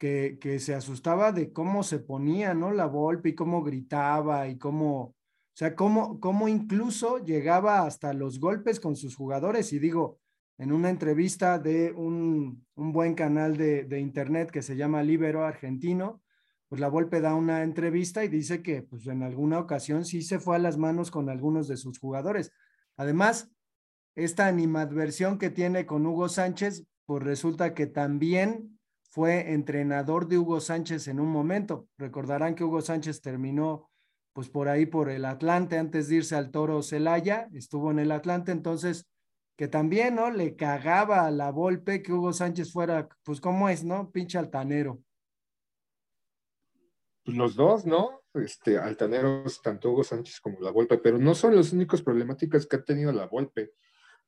que, 0.00 0.58
se 0.60 0.74
asustaba 0.74 1.30
de 1.30 1.52
cómo 1.52 1.82
se 1.82 1.98
ponía, 1.98 2.54
¿no? 2.54 2.72
La 2.72 2.86
Volpe 2.86 3.30
y 3.30 3.34
cómo 3.34 3.62
gritaba 3.62 4.48
y 4.48 4.56
cómo, 4.56 5.02
o 5.02 5.14
sea, 5.54 5.76
cómo, 5.76 6.18
cómo 6.20 6.48
incluso 6.48 7.18
llegaba 7.18 7.86
hasta 7.86 8.14
los 8.14 8.40
golpes 8.40 8.80
con 8.80 8.96
sus 8.96 9.14
jugadores. 9.14 9.74
Y 9.74 9.78
digo, 9.78 10.18
en 10.56 10.72
una 10.72 10.88
entrevista 10.88 11.58
de 11.58 11.92
un, 11.92 12.66
un 12.76 12.92
buen 12.92 13.14
canal 13.14 13.58
de, 13.58 13.84
de, 13.84 14.00
internet 14.00 14.50
que 14.50 14.62
se 14.62 14.74
llama 14.74 15.02
Libero 15.02 15.44
Argentino, 15.44 16.22
pues 16.68 16.80
la 16.80 16.88
Volpe 16.88 17.20
da 17.20 17.34
una 17.34 17.62
entrevista 17.62 18.24
y 18.24 18.28
dice 18.28 18.62
que 18.62 18.82
pues 18.82 19.06
en 19.06 19.22
alguna 19.22 19.58
ocasión 19.58 20.06
sí 20.06 20.22
se 20.22 20.38
fue 20.38 20.56
a 20.56 20.60
las 20.60 20.78
manos 20.78 21.10
con 21.10 21.28
algunos 21.28 21.68
de 21.68 21.76
sus 21.76 21.98
jugadores. 21.98 22.52
Además, 22.96 23.50
esta 24.14 24.46
animadversión 24.46 25.38
que 25.38 25.50
tiene 25.50 25.84
con 25.84 26.06
Hugo 26.06 26.30
Sánchez, 26.30 26.86
pues 27.04 27.22
resulta 27.22 27.74
que 27.74 27.86
también 27.86 28.79
fue 29.10 29.52
entrenador 29.52 30.28
de 30.28 30.38
Hugo 30.38 30.60
Sánchez 30.60 31.08
en 31.08 31.20
un 31.20 31.28
momento. 31.28 31.88
Recordarán 31.98 32.54
que 32.54 32.64
Hugo 32.64 32.80
Sánchez 32.80 33.20
terminó 33.20 33.90
pues 34.32 34.48
por 34.48 34.68
ahí 34.68 34.86
por 34.86 35.10
el 35.10 35.24
Atlante 35.24 35.76
antes 35.76 36.08
de 36.08 36.16
irse 36.16 36.36
al 36.36 36.52
Toro 36.52 36.82
Celaya, 36.82 37.48
estuvo 37.52 37.90
en 37.90 37.98
el 37.98 38.12
Atlante, 38.12 38.52
entonces 38.52 39.06
que 39.56 39.68
también, 39.68 40.14
¿no? 40.14 40.30
Le 40.30 40.56
cagaba 40.56 41.26
a 41.26 41.30
la 41.30 41.50
Volpe 41.50 42.02
que 42.02 42.12
Hugo 42.12 42.32
Sánchez 42.32 42.72
fuera, 42.72 43.08
pues 43.24 43.40
como 43.40 43.68
es, 43.68 43.84
¿no? 43.84 44.10
Pinche 44.10 44.38
altanero. 44.38 45.02
pues, 47.24 47.36
los 47.36 47.56
dos, 47.56 47.84
¿no? 47.84 48.22
Este, 48.32 48.78
altaneros, 48.78 49.60
tanto 49.60 49.90
Hugo 49.90 50.04
Sánchez 50.04 50.40
como 50.40 50.60
la 50.60 50.70
Volpe, 50.70 50.96
pero 50.98 51.18
no 51.18 51.34
son 51.34 51.56
las 51.56 51.72
únicas 51.72 52.00
problemáticas 52.00 52.66
que 52.66 52.76
ha 52.76 52.84
tenido 52.84 53.12
la 53.12 53.26
Volpe. 53.26 53.72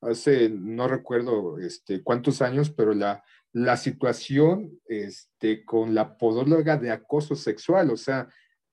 Hace, 0.03 0.51
no 0.51 0.89
recuerdo 0.89 1.59
este, 1.59 2.03
cuántos 2.03 2.43
años, 2.43 2.71
pero 2.71 2.93
la, 2.93 3.23
la 3.53 3.77
situación 3.77 4.81
este, 4.87 5.65
con 5.65 5.95
la 5.95 6.17
podóloga 6.17 6.77
de 6.77 6.91
acoso 6.91 7.37
sexual, 7.37 7.91
o 7.91 7.97
sea, 7.97 8.29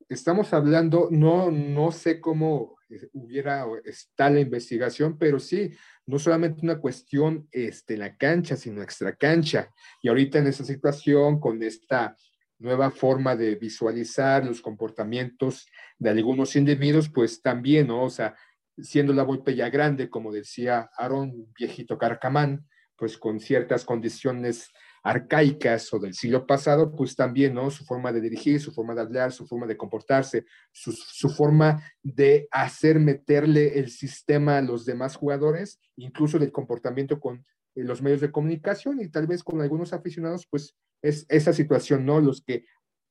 estamos 0.08 0.54
hablando, 0.54 1.10
no, 1.12 1.52
no 1.52 1.92
sé 1.92 2.20
cómo 2.20 2.78
eh, 2.90 3.10
hubiera 3.14 3.66
está 3.86 4.30
la 4.30 4.40
investigación, 4.40 5.18
pero 5.18 5.40
sí, 5.40 5.72
no 6.06 6.18
solamente 6.18 6.62
una 6.64 6.80
cuestión 6.80 7.48
este, 7.52 7.94
en 7.94 8.00
la 8.00 8.18
cancha, 8.18 8.56
sino 8.56 8.82
extra 8.82 9.16
cancha. 9.16 9.70
Y 10.02 10.10
ahorita 10.10 10.40
en 10.40 10.48
esa 10.48 10.66
situación, 10.66 11.40
con 11.40 11.62
esta 11.62 12.18
nueva 12.58 12.90
forma 12.92 13.36
de 13.36 13.56
visualizar 13.56 14.46
los 14.46 14.62
comportamientos 14.62 15.68
de 15.98 16.10
algunos 16.10 16.56
individuos, 16.56 17.10
pues 17.10 17.42
también, 17.42 17.88
¿no? 17.88 18.04
O 18.04 18.10
sea, 18.10 18.36
siendo 18.78 19.14
la 19.14 19.24
golpe 19.24 19.56
ya 19.56 19.70
grande, 19.70 20.10
como 20.10 20.32
decía 20.32 20.90
Aaron, 20.98 21.54
viejito 21.58 21.98
carcamán, 21.98 22.66
pues 23.00 23.18
con 23.18 23.40
ciertas 23.40 23.86
condiciones 23.86 24.70
arcaicas 25.02 25.94
o 25.94 26.00
del 26.00 26.14
siglo 26.14 26.46
pasado, 26.46 26.92
pues 26.92 27.16
también, 27.16 27.54
¿no? 27.54 27.72
Su 27.72 27.86
forma 27.86 28.12
de 28.12 28.20
dirigir, 28.20 28.60
su 28.60 28.74
forma 28.74 28.94
de 28.94 29.02
hablar, 29.02 29.32
su 29.32 29.48
forma 29.48 29.66
de 29.66 29.78
comportarse, 29.78 30.46
su, 30.74 30.92
su, 30.92 31.30
forma 31.30 31.82
de 32.04 32.48
hacer 32.52 33.00
meterle 33.00 33.80
el 33.80 33.90
sistema 33.90 34.58
a 34.58 34.62
los 34.62 34.86
demás 34.86 35.16
jugadores, 35.16 35.80
incluso 35.96 36.38
el 36.38 36.52
comportamiento 36.52 37.20
con 37.20 37.46
eh, 37.76 37.84
los 37.84 38.02
medios 38.02 38.22
de 38.22 38.32
comunicación 38.32 39.00
y 39.02 39.08
tal 39.08 39.26
vez 39.26 39.44
con 39.44 39.62
algunos 39.62 39.94
aficionados, 39.94 40.46
pues 40.50 40.76
es 41.02 41.26
esa 41.30 41.54
situación, 41.54 42.06
¿no? 42.06 42.20
Los 42.20 42.42
que 42.42 42.66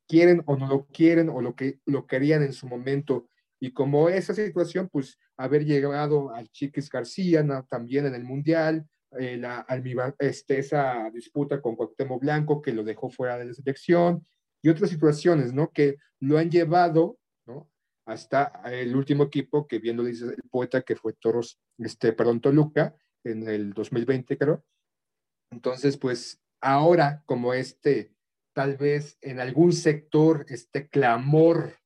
quieren 0.06 0.42
o 0.46 0.56
no 0.56 0.66
lo 0.66 0.86
quieren 0.86 1.28
o 1.28 1.40
lo 1.40 1.54
que 1.54 1.80
lo 1.86 2.06
querían 2.06 2.42
en 2.42 2.52
su 2.52 2.66
momento. 2.66 3.28
Y 3.60 3.72
como 3.72 4.08
esa 4.08 4.34
situación, 4.34 4.88
pues 4.90 5.18
haber 5.36 5.64
llegado 5.64 6.34
al 6.34 6.48
Chiquis 6.50 6.90
García 6.90 7.42
¿no? 7.42 7.64
también 7.64 8.06
en 8.06 8.14
el 8.14 8.24
Mundial, 8.24 8.86
eh, 9.12 9.36
la, 9.38 9.66
este, 10.18 10.58
esa 10.58 11.10
disputa 11.10 11.62
con 11.62 11.76
Cuauhtémoc 11.76 12.20
Blanco 12.20 12.60
que 12.60 12.72
lo 12.72 12.84
dejó 12.84 13.08
fuera 13.08 13.38
de 13.38 13.46
la 13.46 13.54
selección 13.54 14.26
y 14.62 14.68
otras 14.68 14.90
situaciones, 14.90 15.52
¿no? 15.52 15.70
Que 15.70 15.96
lo 16.20 16.38
han 16.38 16.50
llevado, 16.50 17.18
¿no? 17.46 17.70
Hasta 18.06 18.60
el 18.66 18.94
último 18.94 19.24
equipo 19.24 19.66
que 19.66 19.78
bien 19.78 19.96
lo 19.96 20.04
dice 20.04 20.26
el 20.26 20.42
poeta 20.50 20.82
que 20.82 20.96
fue 20.96 21.14
Toros, 21.14 21.58
este, 21.78 22.12
perdón, 22.12 22.40
Toluca 22.40 22.94
en 23.24 23.48
el 23.48 23.72
2020, 23.72 24.36
creo. 24.36 24.64
Entonces, 25.50 25.96
pues 25.96 26.42
ahora 26.60 27.22
como 27.24 27.54
este, 27.54 28.14
tal 28.54 28.76
vez 28.76 29.16
en 29.20 29.40
algún 29.40 29.72
sector, 29.72 30.44
este 30.48 30.88
clamor 30.88 31.78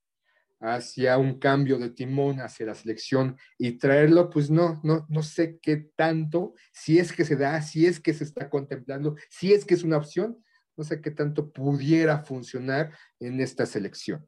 hacia 0.63 1.19
un 1.19 1.39
cambio 1.39 1.77
de 1.77 1.91
timón 1.91 2.41
hacia 2.41 2.67
la 2.67 2.75
selección 2.75 3.37
y 3.59 3.79
traerlo, 3.79 4.31
pues 4.31 4.49
no, 4.49 4.81
no, 4.85 5.07
no 5.09 5.23
sé 5.23 5.59
qué 5.61 5.91
tanto, 5.97 6.55
si 6.73 6.99
es 6.99 7.13
que 7.13 7.25
se 7.25 7.37
da, 7.37 7.61
si 7.63 7.87
es 7.87 7.99
que 7.99 8.15
se 8.15 8.25
está 8.25 8.49
contemplando, 8.49 9.17
si 9.29 9.53
es 9.53 9.65
que 9.65 9.75
es 9.75 9.83
una 9.83 9.97
opción, 9.97 10.43
no 10.77 10.85
sé 10.85 11.01
qué 11.01 11.11
tanto 11.11 11.51
pudiera 11.51 12.19
funcionar 12.21 12.97
en 13.19 13.41
esta 13.41 13.67
selección. 13.67 14.27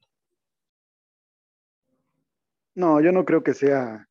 No, 2.74 3.00
yo 3.00 3.12
no 3.12 3.24
creo 3.24 3.44
que 3.44 3.54
sea, 3.54 4.08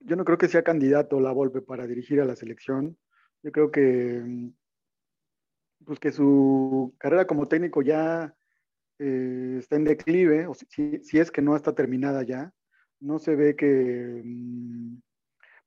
yo 0.00 0.16
no 0.16 0.24
creo 0.24 0.38
que 0.38 0.48
sea 0.48 0.64
candidato 0.64 1.20
la 1.20 1.32
Volpe 1.32 1.60
para 1.60 1.86
dirigir 1.86 2.22
a 2.22 2.24
la 2.24 2.36
selección. 2.36 2.96
Yo 3.42 3.52
creo 3.52 3.70
que, 3.70 4.50
pues 5.84 6.00
que 6.00 6.10
su 6.10 6.94
carrera 6.98 7.26
como 7.26 7.46
técnico 7.46 7.82
ya 7.82 8.34
eh, 8.98 9.56
está 9.58 9.76
en 9.76 9.84
declive, 9.84 10.46
o 10.46 10.54
si, 10.54 10.66
si, 11.02 11.18
es 11.18 11.30
que 11.30 11.42
no 11.42 11.56
está 11.56 11.74
terminada 11.74 12.22
ya, 12.22 12.52
no 13.00 13.18
se 13.18 13.36
ve 13.36 13.54
que, 13.56 14.22
mm, 14.24 15.00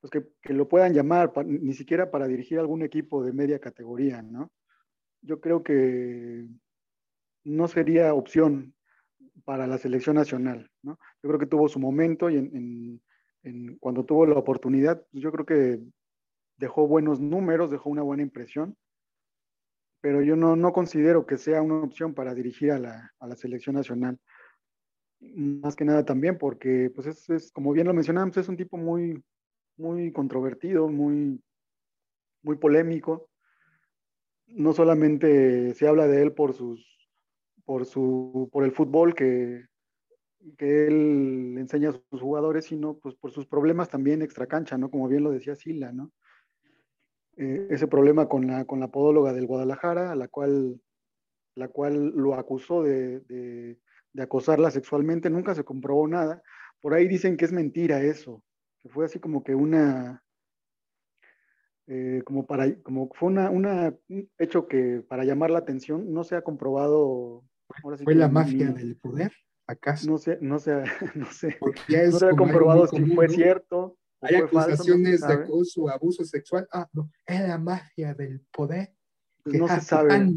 pues 0.02 0.12
que, 0.41 0.54
lo 0.54 0.67
puedan 0.67 0.94
llamar 0.94 1.32
ni 1.46 1.74
siquiera 1.74 2.12
para 2.12 2.28
dirigir 2.28 2.60
algún 2.60 2.82
equipo 2.82 3.24
de 3.24 3.34
media 3.34 3.60
categoría, 3.60 4.22
¿no? 4.22 4.52
Yo 5.22 5.39
creo 5.39 5.63
que 5.63 6.48
no 7.44 7.67
sería 7.67 8.13
opción 8.13 8.74
para 9.46 9.67
la 9.67 9.78
selección 9.78 10.15
nacional, 10.15 10.70
¿no? 10.82 11.00
Yo 11.24 11.30
creo 11.30 11.39
que 11.39 11.46
tuvo 11.46 11.70
su 11.70 11.80
momento 11.80 12.30
y 12.30 12.38
en, 12.38 13.02
en, 13.44 13.78
cuando 13.78 14.06
tuvo 14.06 14.26
la 14.26 14.38
oportunidad, 14.38 15.06
pues 15.12 15.24
yo 15.24 15.32
creo 15.32 15.46
que 15.46 15.80
dejó 16.58 16.88
buenos 16.88 17.20
números, 17.20 17.72
dejó 17.72 17.89
una 17.89 18.02
buena 18.02 18.24
impresión, 18.24 18.76
pero 20.02 20.22
yo 20.24 20.36
no, 20.36 20.56
no 20.56 20.74
considero 20.74 21.26
que 21.26 21.38
sea 21.38 21.62
una 21.62 21.76
opción 21.76 22.14
para 22.14 22.34
dirigir 22.34 22.72
a 22.72 22.80
la, 22.80 23.14
a 23.20 23.28
la, 23.28 23.36
selección 23.36 23.76
nacional. 23.76 24.20
Más 25.20 25.76
que 25.76 25.86
nada 25.86 26.04
también 26.04 26.40
porque, 26.40 26.92
pues 26.94 27.30
es, 27.30 27.52
como 27.52 27.72
bien 27.72 27.88
lo 27.88 27.94
mencionamos, 27.94 28.36
es 28.38 28.50
un 28.50 28.58
tipo 28.58 28.78
muy, 28.78 29.24
muy 29.78 30.12
controvertido, 30.12 30.90
muy, 30.90 31.40
muy 32.42 32.58
polémico. 32.58 33.30
No 34.48 34.74
solamente 34.74 35.76
se 35.76 35.88
habla 35.88 36.08
de 36.08 36.24
él 36.24 36.34
por 36.34 36.54
sus 36.54 36.88
por 37.64 37.86
su 37.86 38.50
por 38.52 38.64
el 38.64 38.72
fútbol 38.72 39.14
que, 39.14 39.68
que 40.58 40.88
él 40.88 41.56
enseña 41.60 41.90
a 41.90 41.94
sus 41.94 42.22
jugadores, 42.22 42.66
sino 42.66 42.98
pues 42.98 43.16
por 43.16 43.32
sus 43.32 43.46
problemas 43.46 43.90
también 43.90 44.24
extra 44.24 44.48
cancha, 44.48 44.78
¿no? 44.80 44.90
Como 44.90 45.08
bien 45.08 45.24
lo 45.24 45.32
decía 45.32 45.56
Sila, 45.56 45.92
¿no? 45.92 46.12
Eh, 47.38 47.67
ese 47.70 47.88
problema 47.88 48.28
con 48.28 48.48
la, 48.48 48.65
con 48.65 48.80
la 48.80 48.89
podóloga 48.89 49.34
del 49.34 49.48
Guadalajara, 49.48 50.12
a 50.12 50.15
la 50.15 50.28
cual, 50.28 50.82
la 51.56 51.70
cual 51.70 52.10
lo 52.10 52.36
acusó 52.36 52.84
de, 52.84 53.22
de, 53.22 53.78
acosarla 54.22 54.70
sexualmente, 54.72 55.30
nunca 55.30 55.56
se 55.56 55.63
comprobó 55.63 56.08
nada. 56.08 56.44
Por 56.82 56.94
ahí 56.94 57.08
dicen 57.08 57.38
que 57.38 57.46
es 57.46 57.54
mentira 57.54 58.04
eso, 58.04 58.44
que 58.80 58.89
fue 58.89 59.06
así 59.06 59.20
como 59.20 59.44
que 59.44 59.56
una, 59.56 60.24
eh, 61.88 62.22
como 62.26 62.46
para, 62.46 62.74
como 62.82 63.10
fue 63.13 63.30
una, 63.30 63.50
una, 63.50 63.96
un 64.10 64.30
hecho 64.38 64.67
que 64.67 65.04
para 65.08 65.24
llamar 65.24 65.52
la 65.52 65.60
atención 65.60 66.13
no 66.13 66.24
se 66.24 66.36
ha 66.36 66.41
comprobado. 66.41 67.44
¿Fue 68.04 68.15
la 68.15 68.28
mafia 68.28 68.72
del 68.72 68.98
poder? 68.98 69.32
¿Acaso? 69.67 70.10
No 70.10 70.17
sé, 70.17 70.38
no 70.41 70.60
sé, 70.60 70.84
no 71.15 71.32
sé. 71.32 71.58
no 71.62 72.20
se 72.20 72.26
ha 72.28 72.32
comprobado 72.36 72.88
si 72.88 73.06
fue 73.06 73.30
cierto. 73.30 73.98
Hay 74.21 74.36
acusaciones 74.36 75.21
de 75.21 75.34
acoso, 75.34 75.89
abuso 75.89 76.23
sexual. 76.23 76.67
Ah, 76.71 76.88
no, 76.93 77.12
es 77.25 77.41
la 77.41 77.57
magia 77.57 78.13
del 78.13 78.41
poder. 78.51 78.93
Pues 79.43 79.57
no 79.57 79.67
se 79.67 79.81
sabe. 79.81 80.29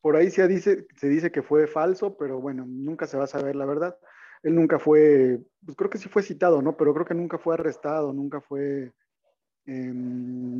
Por 0.00 0.16
ahí 0.16 0.30
se 0.30 0.46
dice, 0.48 0.86
se 0.96 1.08
dice 1.08 1.30
que 1.30 1.42
fue 1.42 1.66
falso, 1.66 2.16
pero 2.16 2.40
bueno, 2.40 2.64
nunca 2.66 3.06
se 3.06 3.18
va 3.18 3.24
a 3.24 3.26
saber 3.26 3.56
la 3.56 3.66
verdad. 3.66 3.98
Él 4.42 4.54
nunca 4.54 4.78
fue, 4.78 5.40
pues 5.64 5.76
creo 5.76 5.90
que 5.90 5.98
sí 5.98 6.08
fue 6.08 6.22
citado, 6.22 6.62
¿no? 6.62 6.76
Pero 6.76 6.94
creo 6.94 7.04
que 7.04 7.14
nunca 7.14 7.36
fue 7.36 7.54
arrestado, 7.54 8.12
nunca 8.12 8.40
fue 8.40 8.94
eh, 9.66 9.92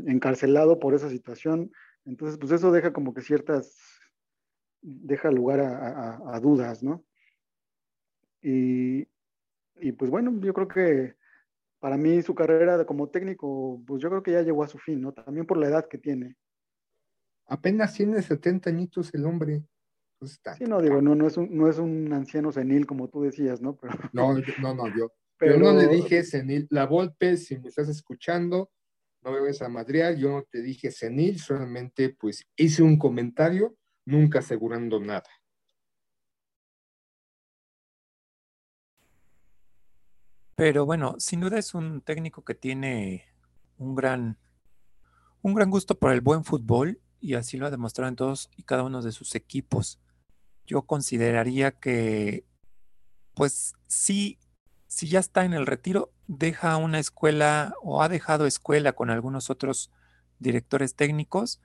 encarcelado 0.06 0.78
por 0.78 0.94
esa 0.94 1.08
situación. 1.08 1.72
Entonces, 2.04 2.38
pues 2.38 2.52
eso 2.52 2.70
deja 2.72 2.92
como 2.92 3.14
que 3.14 3.22
ciertas, 3.22 3.78
deja 4.82 5.30
lugar 5.30 5.60
a, 5.60 6.16
a, 6.18 6.36
a 6.36 6.40
dudas, 6.40 6.82
¿no? 6.82 7.04
Y, 8.42 9.08
y 9.76 9.92
pues 9.92 10.10
bueno, 10.10 10.38
yo 10.40 10.52
creo 10.52 10.68
que 10.68 11.14
para 11.81 11.97
mí 11.97 12.23
su 12.23 12.35
carrera 12.35 12.85
como 12.85 13.09
técnico, 13.09 13.83
pues 13.87 14.03
yo 14.03 14.11
creo 14.11 14.23
que 14.23 14.33
ya 14.33 14.43
llegó 14.43 14.62
a 14.62 14.69
su 14.69 14.79
fin, 14.79 15.01
¿no? 15.01 15.12
También 15.12 15.47
por 15.47 15.57
la 15.57 15.66
edad 15.66 15.88
que 15.88 15.99
tiene. 15.99 16.37
Apenas 17.47 17.95
tiene 17.95 18.23
70 18.23 18.71
añitos 18.71 19.12
el 19.14 19.25
hombre. 19.25 19.64
Pues 20.19 20.38
sí, 20.59 20.64
no, 20.64 20.83
digo, 20.83 21.01
no, 21.01 21.14
no, 21.14 21.27
es 21.27 21.38
un, 21.38 21.57
no 21.57 21.69
es 21.69 21.79
un 21.79 22.12
anciano 22.12 22.53
senil 22.53 22.87
como 22.87 23.09
tú 23.09 23.23
decías, 23.23 23.62
¿no? 23.62 23.77
Pero... 23.77 23.93
No, 24.12 24.35
no, 24.61 24.75
no, 24.75 24.97
yo, 24.97 25.11
Pero... 25.38 25.55
yo 25.55 25.59
no 25.59 25.73
le 25.73 25.88
dije 25.88 26.23
senil. 26.23 26.69
La 26.71 26.85
Volpe, 26.85 27.38
si 27.38 27.59
me 27.59 27.69
estás 27.69 27.88
escuchando, 27.88 28.71
no 29.23 29.33
me 29.33 29.40
ves 29.40 29.62
a 29.62 29.71
madrear, 29.71 30.16
yo 30.16 30.31
no 30.31 30.43
te 30.43 30.61
dije 30.61 30.90
senil, 30.90 31.38
solamente 31.38 32.11
pues 32.11 32.47
hice 32.57 32.83
un 32.83 32.99
comentario, 32.99 33.75
nunca 34.05 34.40
asegurando 34.40 35.01
nada. 35.01 35.25
Pero 40.61 40.85
bueno, 40.85 41.14
sin 41.18 41.40
duda 41.40 41.59
es 41.59 41.73
un 41.73 42.03
técnico 42.03 42.44
que 42.44 42.55
tiene 42.55 43.25
un 43.79 43.94
gran, 43.94 44.37
un 45.40 45.55
gran 45.55 45.70
gusto 45.70 45.99
por 45.99 46.12
el 46.12 46.20
buen 46.20 46.44
fútbol 46.44 47.01
y 47.18 47.33
así 47.33 47.57
lo 47.57 47.64
ha 47.64 47.70
demostrado 47.70 48.11
en 48.11 48.16
todos 48.16 48.51
y 48.59 48.64
cada 48.64 48.83
uno 48.83 49.01
de 49.01 49.11
sus 49.11 49.35
equipos. 49.35 49.99
Yo 50.66 50.83
consideraría 50.83 51.70
que, 51.70 52.44
pues 53.33 53.73
sí, 53.87 54.38
si 54.87 55.09
ya 55.09 55.20
está 55.20 55.46
en 55.46 55.55
el 55.55 55.64
retiro, 55.64 56.12
deja 56.27 56.77
una 56.77 56.99
escuela 56.99 57.73
o 57.83 58.03
ha 58.03 58.11
dejado 58.11 58.44
escuela 58.44 58.92
con 58.92 59.09
algunos 59.09 59.49
otros 59.49 59.90
directores 60.40 60.94
técnicos, 60.94 61.62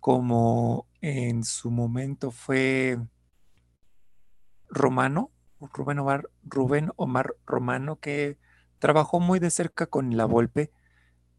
como 0.00 0.86
en 1.02 1.44
su 1.44 1.70
momento 1.70 2.30
fue 2.30 2.98
Romano, 4.70 5.32
Rubén 5.60 6.90
Omar, 6.96 7.34
Romano, 7.46 7.98
que 8.00 8.38
trabajó 8.78 9.20
muy 9.20 9.38
de 9.38 9.50
cerca 9.50 9.86
con 9.86 10.16
la 10.16 10.24
Volpe, 10.24 10.70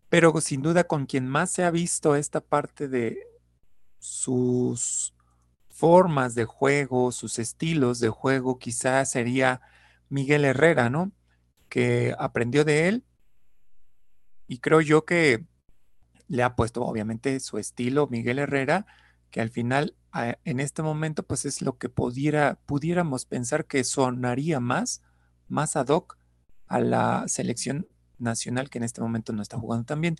pero 0.10 0.40
sin 0.42 0.62
duda 0.62 0.86
con 0.86 1.06
quien 1.06 1.28
más 1.28 1.52
se 1.52 1.64
ha 1.64 1.72
visto 1.72 2.16
esta 2.16 2.42
parte 2.42 2.88
de 2.88 3.20
sus 4.00 5.14
formas 5.70 6.36
de 6.36 6.46
juego, 6.46 7.12
sus 7.12 7.40
estilos 7.40 8.00
de 8.00 8.10
juego, 8.10 8.60
quizás 8.60 9.12
sería 9.12 9.62
Miguel 10.10 10.46
Herrera, 10.46 10.90
¿no? 10.90 11.12
Que 11.70 12.16
aprendió 12.18 12.66
de 12.66 12.88
él 12.88 13.06
y 14.50 14.58
creo 14.58 14.82
yo 14.82 15.06
que 15.06 15.46
le 16.28 16.44
ha 16.44 16.56
puesto 16.56 16.84
obviamente 16.84 17.40
su 17.40 17.60
estilo 17.60 18.08
Miguel 18.08 18.40
Herrera, 18.40 18.88
que 19.32 19.42
al 19.42 19.50
final 19.50 19.96
en 20.44 20.60
este 20.60 20.82
momento 20.82 21.24
pues 21.24 21.46
es 21.46 21.62
lo 21.62 21.78
que 21.78 21.90
pudiera, 21.90 22.60
pudiéramos 22.66 23.26
pensar 23.26 23.66
que 23.66 23.84
sonaría 23.84 24.60
más, 24.60 25.02
más 25.48 25.76
ad 25.76 25.90
hoc 25.90 26.18
a 26.68 26.80
la 26.80 27.28
selección 27.28 27.88
nacional 28.18 28.70
que 28.70 28.80
en 28.80 28.84
este 28.84 29.02
momento 29.02 29.34
no 29.34 29.42
está 29.42 29.58
jugando 29.58 29.86
tan 29.86 30.02
bien. 30.02 30.16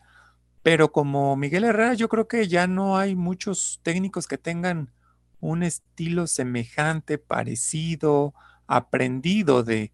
Pero 0.62 0.92
como 0.92 1.36
Miguel 1.36 1.64
Herrera, 1.64 1.94
yo 1.94 2.10
creo 2.10 2.28
que 2.28 2.48
ya 2.48 2.68
no 2.68 2.98
hay 2.98 3.16
muchos 3.16 3.80
técnicos 3.84 4.28
que 4.28 4.38
tengan 4.38 4.92
un 5.40 5.64
estilo 5.64 6.28
semejante, 6.28 7.18
parecido, 7.18 8.34
aprendido 8.68 9.64
de, 9.64 9.94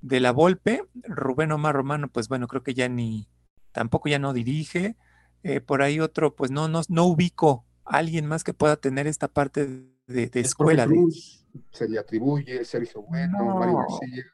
de 0.00 0.20
la 0.20 0.30
Volpe. 0.30 0.84
Rubén 1.02 1.52
Omar 1.52 1.74
Romano, 1.74 2.08
pues 2.08 2.28
bueno, 2.28 2.46
creo 2.46 2.62
que 2.62 2.74
ya 2.74 2.88
ni, 2.88 3.28
tampoco 3.72 4.08
ya 4.08 4.18
no 4.18 4.32
dirige. 4.32 4.96
Eh, 5.42 5.60
por 5.60 5.82
ahí 5.82 6.00
otro, 6.00 6.34
pues 6.36 6.50
no, 6.50 6.68
no, 6.68 6.82
no 6.88 7.04
ubico 7.04 7.66
alguien 7.84 8.26
más 8.26 8.44
que 8.44 8.54
pueda 8.54 8.76
tener 8.76 9.06
esta 9.06 9.28
parte 9.28 9.66
de, 10.06 10.30
escuela. 10.34 10.86
se 11.70 11.88
le 11.88 11.98
atribuye, 11.98 12.64
Sergio 12.64 13.02
Bueno, 13.02 13.38
no. 13.38 13.58
Mario 13.58 13.78
García. 13.78 14.24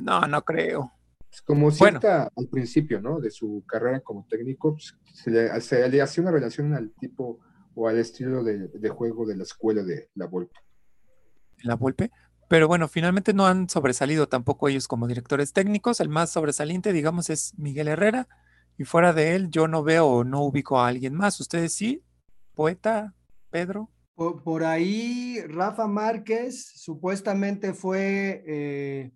No, 0.00 0.20
no 0.26 0.42
creo. 0.42 0.92
Pues, 1.28 1.42
como 1.42 1.70
cierta 1.70 2.30
al 2.36 2.48
principio, 2.48 3.00
¿no? 3.00 3.20
De 3.20 3.30
su 3.30 3.64
carrera 3.66 4.00
como 4.00 4.26
técnico, 4.28 4.74
pues, 4.74 4.96
se, 5.14 5.30
le, 5.30 5.60
se, 5.60 5.88
le, 5.88 6.02
hacía 6.02 6.22
una 6.22 6.32
relación 6.32 6.74
al 6.74 6.92
tipo 6.92 7.38
o 7.74 7.88
al 7.88 7.98
estilo 7.98 8.42
de, 8.42 8.68
de 8.68 8.88
juego 8.88 9.26
de 9.26 9.36
la 9.36 9.44
escuela 9.44 9.82
de 9.82 10.10
la 10.14 10.26
Volpe. 10.26 10.58
La 11.62 11.76
Volpe, 11.76 12.10
pero 12.50 12.66
bueno, 12.66 12.88
finalmente 12.88 13.32
no 13.32 13.46
han 13.46 13.68
sobresalido 13.68 14.28
tampoco 14.28 14.68
ellos 14.68 14.88
como 14.88 15.06
directores 15.06 15.52
técnicos. 15.52 16.00
El 16.00 16.08
más 16.08 16.30
sobresaliente, 16.30 16.92
digamos, 16.92 17.30
es 17.30 17.54
Miguel 17.56 17.86
Herrera. 17.86 18.26
Y 18.76 18.82
fuera 18.82 19.12
de 19.12 19.36
él, 19.36 19.50
yo 19.50 19.68
no 19.68 19.84
veo 19.84 20.06
o 20.06 20.24
no 20.24 20.42
ubico 20.42 20.80
a 20.80 20.88
alguien 20.88 21.14
más. 21.14 21.38
¿Ustedes 21.38 21.72
sí? 21.72 22.02
¿Poeta? 22.60 23.14
¿Pedro? 23.48 23.88
Por, 24.14 24.64
ahí, 24.64 25.40
Rafa 25.48 25.86
Márquez 25.86 26.70
supuestamente 26.74 27.72
fue 27.72 28.44
eh, 28.46 29.12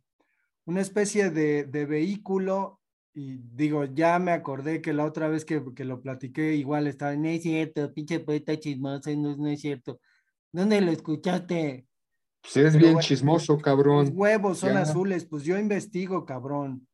una 0.65 0.81
especie 0.81 1.29
de, 1.29 1.85
vehículo. 1.85 2.81
Y 3.13 3.37
digo, 3.37 3.85
ya 3.85 4.19
me 4.19 4.33
acordé 4.33 4.81
que 4.81 4.95
la 4.95 5.05
otra 5.05 5.29
vez 5.29 5.45
que, 5.45 5.63
lo 5.85 6.01
platiqué, 6.01 6.55
igual 6.55 6.87
estaba, 6.87 7.15
no 7.17 7.29
es 7.29 7.43
cierto, 7.43 7.93
pinche 7.93 8.19
poeta 8.19 8.59
chismoso, 8.59 9.11
no, 9.15 9.37
no 9.37 9.49
es 9.49 9.61
cierto. 9.61 10.01
¿Dónde 10.51 10.81
lo 10.81 10.91
escuchaste? 10.91 11.87
Pues 12.41 12.57
eres 12.57 12.79
bien 12.79 12.99
chismoso, 13.01 13.59
cabrón. 13.59 14.07
Los 14.07 14.15
huevos 14.15 14.61
son 14.61 14.79
azules, 14.79 15.27
pues 15.27 15.45
yo 15.45 15.59
investigo, 15.59 16.25
cabrón. 16.25 16.89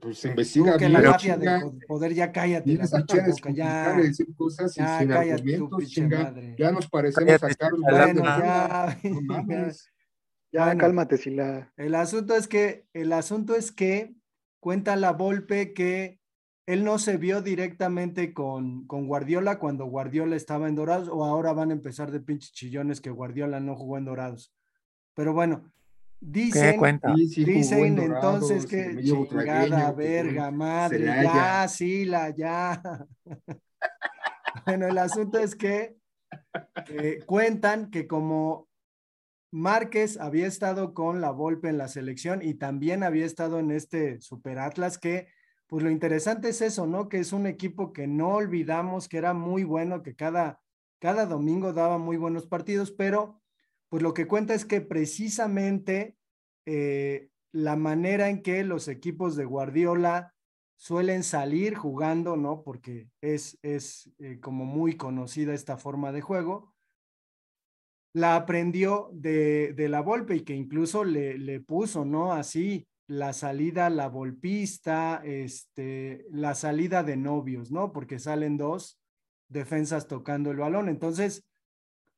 Pues 0.00 0.24
investiga 0.24 0.76
que 0.76 0.88
la 0.88 1.00
mafia 1.00 1.36
de 1.36 1.70
poder, 1.86 2.12
ya 2.12 2.32
cállate 2.32 2.74
la 2.74 2.86
boca, 2.86 3.50
ya. 3.50 3.92
decir 3.96 4.26
cosas 4.36 4.74
ya, 4.74 4.98
sin 4.98 5.08
cállate 5.08 5.58
tu 5.58 5.68
madre. 6.08 6.54
Ya 6.58 6.72
nos 6.72 6.88
parecemos 6.88 7.42
a 7.42 7.54
Carlos 7.54 7.80
bueno, 7.90 8.24
ya, 8.24 8.98
ya, 9.02 9.72
ya 10.52 10.76
cálmate, 10.76 11.16
Sila. 11.16 11.72
El 11.76 11.94
asunto 11.94 12.34
es 12.34 12.48
que, 12.48 12.86
el 12.92 13.12
asunto 13.12 13.54
es 13.54 13.72
que 13.72 14.14
cuenta 14.60 14.96
la 14.96 15.12
Volpe 15.12 15.72
que 15.72 16.20
él 16.66 16.82
no 16.82 16.98
se 16.98 17.16
vio 17.16 17.42
directamente 17.42 18.34
con, 18.34 18.86
con 18.86 19.06
Guardiola 19.06 19.58
cuando 19.60 19.86
Guardiola 19.86 20.34
estaba 20.34 20.68
en 20.68 20.74
Dorados, 20.74 21.08
o 21.08 21.24
ahora 21.24 21.52
van 21.52 21.70
a 21.70 21.74
empezar 21.74 22.10
de 22.10 22.20
pinches 22.20 22.52
chillones 22.52 23.00
que 23.00 23.10
Guardiola 23.10 23.60
no 23.60 23.76
jugó 23.76 23.98
en 23.98 24.04
Dorados. 24.04 24.52
Pero 25.14 25.32
bueno, 25.32 25.72
dicen, 26.20 27.00
dicen 27.36 27.98
entonces 27.98 28.66
que 28.66 29.02
chingada, 29.02 29.92
verga, 29.92 30.50
madre, 30.50 31.04
ya, 31.04 31.66
sí, 31.68 32.04
la, 32.04 32.30
ya. 32.30 32.82
bueno, 34.66 34.86
el 34.86 34.98
asunto 34.98 35.38
es 35.38 35.54
que 35.54 35.96
eh, 36.88 37.20
cuentan 37.26 37.90
que 37.90 38.06
como 38.06 38.68
Márquez 39.52 40.18
había 40.18 40.46
estado 40.46 40.92
con 40.92 41.20
la 41.20 41.30
Volpe 41.30 41.68
en 41.68 41.78
la 41.78 41.88
selección 41.88 42.42
y 42.42 42.54
también 42.54 43.02
había 43.02 43.24
estado 43.24 43.58
en 43.58 43.70
este 43.70 44.20
Super 44.20 44.58
Atlas 44.58 44.98
que 44.98 45.28
pues 45.66 45.82
lo 45.82 45.90
interesante 45.90 46.50
es 46.50 46.62
eso, 46.62 46.86
¿no? 46.86 47.08
Que 47.08 47.18
es 47.18 47.32
un 47.32 47.46
equipo 47.46 47.92
que 47.92 48.06
no 48.06 48.34
olvidamos 48.34 49.08
que 49.08 49.18
era 49.18 49.34
muy 49.34 49.64
bueno, 49.64 50.02
que 50.02 50.14
cada, 50.14 50.60
cada 51.00 51.26
domingo 51.26 51.72
daba 51.72 51.98
muy 51.98 52.16
buenos 52.16 52.46
partidos, 52.46 52.92
pero 52.92 53.40
pues 53.88 54.02
lo 54.02 54.14
que 54.14 54.26
cuenta 54.26 54.54
es 54.54 54.64
que 54.64 54.80
precisamente 54.80 56.16
eh, 56.66 57.28
la 57.52 57.76
manera 57.76 58.28
en 58.28 58.42
que 58.42 58.64
los 58.64 58.88
equipos 58.88 59.36
de 59.36 59.44
Guardiola 59.44 60.34
suelen 60.76 61.22
salir 61.22 61.74
jugando, 61.74 62.36
¿no? 62.36 62.62
Porque 62.62 63.08
es, 63.20 63.58
es 63.62 64.10
eh, 64.18 64.40
como 64.40 64.64
muy 64.64 64.96
conocida 64.96 65.54
esta 65.54 65.76
forma 65.76 66.12
de 66.12 66.20
juego, 66.20 66.74
la 68.12 68.36
aprendió 68.36 69.10
de, 69.12 69.72
de 69.74 69.88
la 69.88 70.00
Volpe 70.00 70.36
y 70.36 70.40
que 70.40 70.54
incluso 70.54 71.04
le, 71.04 71.38
le, 71.38 71.60
puso, 71.60 72.04
¿no? 72.04 72.32
Así 72.32 72.86
la 73.06 73.32
salida, 73.32 73.88
la 73.88 74.08
volpista, 74.08 75.22
este, 75.24 76.26
la 76.30 76.54
salida 76.54 77.02
de 77.02 77.16
novios, 77.16 77.70
¿no? 77.70 77.92
Porque 77.92 78.18
salen 78.18 78.56
dos 78.56 78.98
defensas 79.48 80.08
tocando 80.08 80.50
el 80.50 80.56
balón. 80.56 80.88
Entonces, 80.88 81.44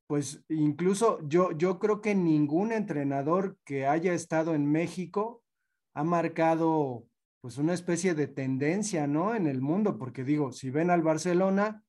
pues 0.09 0.43
incluso 0.49 1.21
yo, 1.29 1.53
yo 1.53 1.79
creo 1.79 2.01
que 2.01 2.15
ningún 2.15 2.73
entrenador 2.73 3.59
que 3.65 3.87
haya 3.87 4.15
estado 4.15 4.55
en 4.55 4.65
México 4.67 5.45
ha 5.93 6.03
marcado 6.03 7.05
pues 7.43 7.59
una 7.59 7.75
especie 7.75 8.15
de 8.15 8.27
tendencia, 8.27 9.07
¿no? 9.07 9.35
En 9.35 9.47
el 9.47 9.61
mundo, 9.61 9.99
porque 9.99 10.25
digo, 10.25 10.51
si 10.51 10.71
ven 10.71 10.91
al 10.91 11.03
Barcelona 11.03 11.85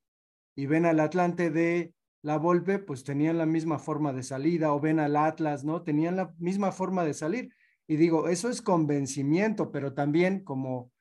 y 0.53 0.65
ven 0.65 0.85
al 0.85 0.99
Atlante 0.99 1.49
de 1.49 1.93
la 2.21 2.37
Volpe, 2.37 2.77
pues 2.77 3.05
tenían 3.05 3.37
la 3.37 3.45
misma 3.45 3.79
forma 3.79 4.11
de 4.11 4.23
salida, 4.23 4.73
o 4.73 4.81
ven 4.81 4.99
al 4.99 5.15
Atlas, 5.15 5.63
¿no? 5.63 5.83
Tenían 5.83 6.17
la 6.17 6.33
misma 6.37 6.73
forma 6.73 7.05
de 7.05 7.13
salir. 7.13 7.53
Y 7.87 7.95
digo, 7.95 8.27
eso 8.27 8.49
es 8.49 8.61
convencimiento, 8.61 9.71
pero 9.71 9.93
también, 9.93 10.43
como, 10.43 10.91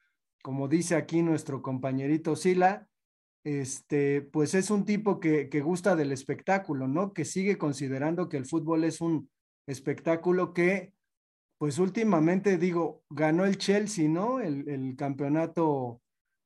como 0.42 0.68
dice 0.68 0.94
aquí 0.94 1.22
nuestro 1.22 1.62
compañerito 1.62 2.36
Sila, 2.36 2.86
este, 3.44 4.22
pues 4.22 4.54
es 4.54 4.70
un 4.70 4.84
tipo 4.84 5.20
que, 5.20 5.48
que, 5.48 5.60
gusta 5.60 5.96
del 5.96 6.12
espectáculo, 6.12 6.88
¿no? 6.88 7.12
Que 7.12 7.24
sigue 7.24 7.56
considerando 7.58 8.28
que 8.28 8.36
el 8.36 8.46
fútbol 8.46 8.84
es 8.84 9.00
un 9.00 9.30
espectáculo 9.66 10.52
que, 10.52 10.92
pues 11.58 11.78
últimamente 11.78 12.58
digo, 12.58 13.02
ganó 13.10 13.44
el 13.44 13.58
Chelsea, 13.58 14.08
¿no? 14.08 14.40
El, 14.40 14.68
el 14.68 14.96
campeonato 14.96 16.00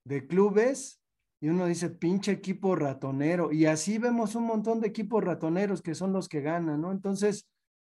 de 0.05 0.27
clubes. 0.27 1.01
Y 1.41 1.49
uno 1.49 1.67
dice, 1.67 1.91
pinche 1.91 2.31
equipo 2.31 2.77
ratonero. 2.77 3.51
Y 3.51 3.67
así 3.67 3.99
vemos 3.99 4.37
un 4.37 4.45
montón 4.45 4.81
de 4.81 4.89
equipos 4.89 5.25
ratoneros 5.25 5.83
que 5.83 5.97
son 5.97 6.13
los 6.13 6.29
que 6.29 6.41
ganan, 6.41 6.81
¿no? 6.81 6.93
Entonces, 6.93 7.49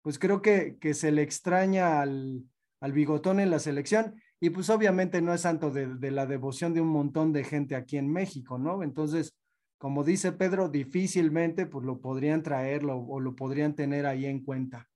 pues 0.02 0.18
creo 0.18 0.42
que, 0.42 0.78
que 0.80 0.94
se 0.94 1.12
le 1.12 1.22
extraña 1.22 2.02
al, 2.02 2.44
al 2.82 2.92
bigotón 2.92 3.40
en 3.40 3.52
la 3.52 3.60
selección. 3.60 4.16
Y 4.40 4.50
pues 4.50 4.70
obviamente 4.70 5.22
no 5.22 5.34
es 5.34 5.42
santo 5.42 5.72
de, 5.72 6.12
la 6.12 6.26
devoción 6.26 6.74
de 6.74 6.82
un 6.82 6.90
montón 6.90 7.32
de 7.32 7.44
gente 7.44 7.76
aquí 7.76 7.98
en 7.98 8.12
México, 8.12 8.58
¿no? 8.58 8.84
Entonces, 8.84 9.34
como 9.78 10.04
dice 10.04 10.32
Pedro, 10.32 10.70
difícilmente 10.70 11.66
pues 11.66 11.86
lo 11.86 12.00
podrían 12.00 12.44
traerlo 12.44 12.98
o 12.98 13.20
lo 13.20 13.36
podrían 13.36 13.76
tener 13.76 14.06
ahí 14.06 14.26
en 14.26 14.44
cuenta. 14.44 14.90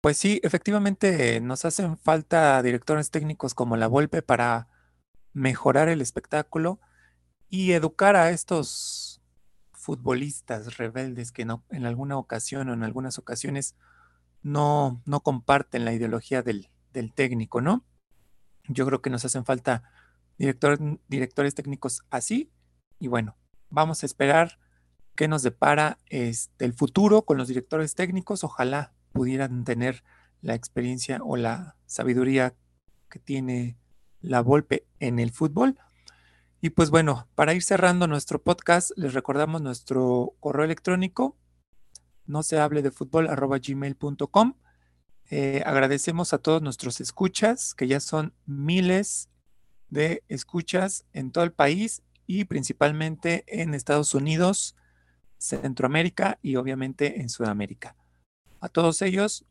Pues 0.00 0.18
sí, 0.18 0.40
efectivamente 0.42 1.40
nos 1.40 1.64
hacen 1.64 1.96
falta 1.96 2.62
directores 2.62 3.10
técnicos 3.10 3.54
como 3.54 3.76
la 3.76 3.86
Volpe 3.86 4.20
para 4.22 4.68
mejorar 5.32 5.88
el 5.88 6.00
espectáculo 6.00 6.78
y 7.48 7.72
educar 7.72 8.16
a 8.16 8.30
estos 8.30 9.22
futbolistas 9.72 10.76
rebeldes 10.76 11.32
que 11.32 11.44
no, 11.44 11.64
en 11.70 11.86
alguna 11.86 12.18
ocasión 12.18 12.68
o 12.68 12.74
en 12.74 12.82
algunas 12.82 13.18
ocasiones 13.18 13.76
no, 14.42 15.00
no 15.06 15.20
comparten 15.20 15.84
la 15.84 15.92
ideología 15.92 16.42
del, 16.42 16.68
del 16.94 17.12
técnico, 17.12 17.60
¿no? 17.60 17.84
Yo 18.68 18.86
creo 18.86 19.02
que 19.02 19.10
nos 19.10 19.26
hacen 19.26 19.44
falta 19.44 19.82
directores 20.38 21.54
técnicos 21.54 22.02
así. 22.10 22.50
Y 22.98 23.08
bueno, 23.08 23.36
vamos 23.68 24.02
a 24.02 24.06
esperar 24.06 24.58
qué 25.14 25.28
nos 25.28 25.42
depara 25.42 25.98
este, 26.08 26.64
el 26.64 26.72
futuro 26.72 27.22
con 27.22 27.36
los 27.36 27.48
directores 27.48 27.94
técnicos. 27.94 28.44
Ojalá 28.44 28.94
pudieran 29.12 29.64
tener 29.64 30.02
la 30.40 30.54
experiencia 30.54 31.20
o 31.22 31.36
la 31.36 31.76
sabiduría 31.86 32.54
que 33.10 33.18
tiene 33.18 33.76
la 34.20 34.40
Volpe 34.40 34.86
en 35.00 35.18
el 35.18 35.30
fútbol. 35.30 35.78
Y 36.60 36.70
pues 36.70 36.88
bueno, 36.88 37.28
para 37.34 37.52
ir 37.52 37.62
cerrando 37.62 38.06
nuestro 38.06 38.42
podcast, 38.42 38.90
les 38.96 39.12
recordamos 39.12 39.60
nuestro 39.60 40.34
correo 40.40 40.64
electrónico, 40.64 41.36
no 42.24 42.42
se 42.42 42.58
hable 42.58 42.80
de 42.80 42.90
fútbol. 42.90 43.28
Eh, 45.30 45.62
agradecemos 45.64 46.32
a 46.32 46.38
todos 46.38 46.62
nuestros 46.62 47.00
escuchas, 47.00 47.74
que 47.74 47.88
ya 47.88 48.00
son 48.00 48.34
miles 48.46 49.28
de 49.88 50.22
escuchas 50.28 51.06
en 51.12 51.30
todo 51.30 51.44
el 51.44 51.52
país 51.52 52.02
y 52.26 52.44
principalmente 52.44 53.44
en 53.46 53.74
Estados 53.74 54.14
Unidos. 54.14 54.76
Centroamérica 55.38 56.38
y 56.42 56.56
obviamente 56.56 57.20
en 57.20 57.28
Sudamérica. 57.28 57.96
A 58.60 58.68
todos 58.68 59.02
ellos, 59.02 59.44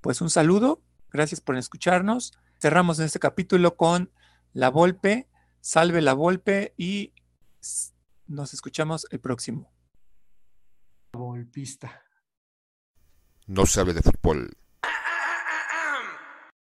pues 0.00 0.20
un 0.20 0.28
saludo, 0.28 0.82
gracias 1.10 1.40
por 1.40 1.56
escucharnos. 1.56 2.32
Cerramos 2.60 2.98
en 2.98 3.06
este 3.06 3.18
capítulo 3.18 3.76
con 3.76 4.10
La 4.52 4.68
Volpe, 4.68 5.28
Salve 5.60 6.02
la 6.02 6.12
Volpe 6.12 6.74
y 6.76 7.12
nos 8.26 8.52
escuchamos 8.52 9.06
el 9.10 9.20
próximo. 9.20 9.72
Volpista. 11.12 12.02
No 13.46 13.66
se 13.66 13.80
hable 13.80 13.94
de 13.94 14.02
fútbol. 14.02 14.50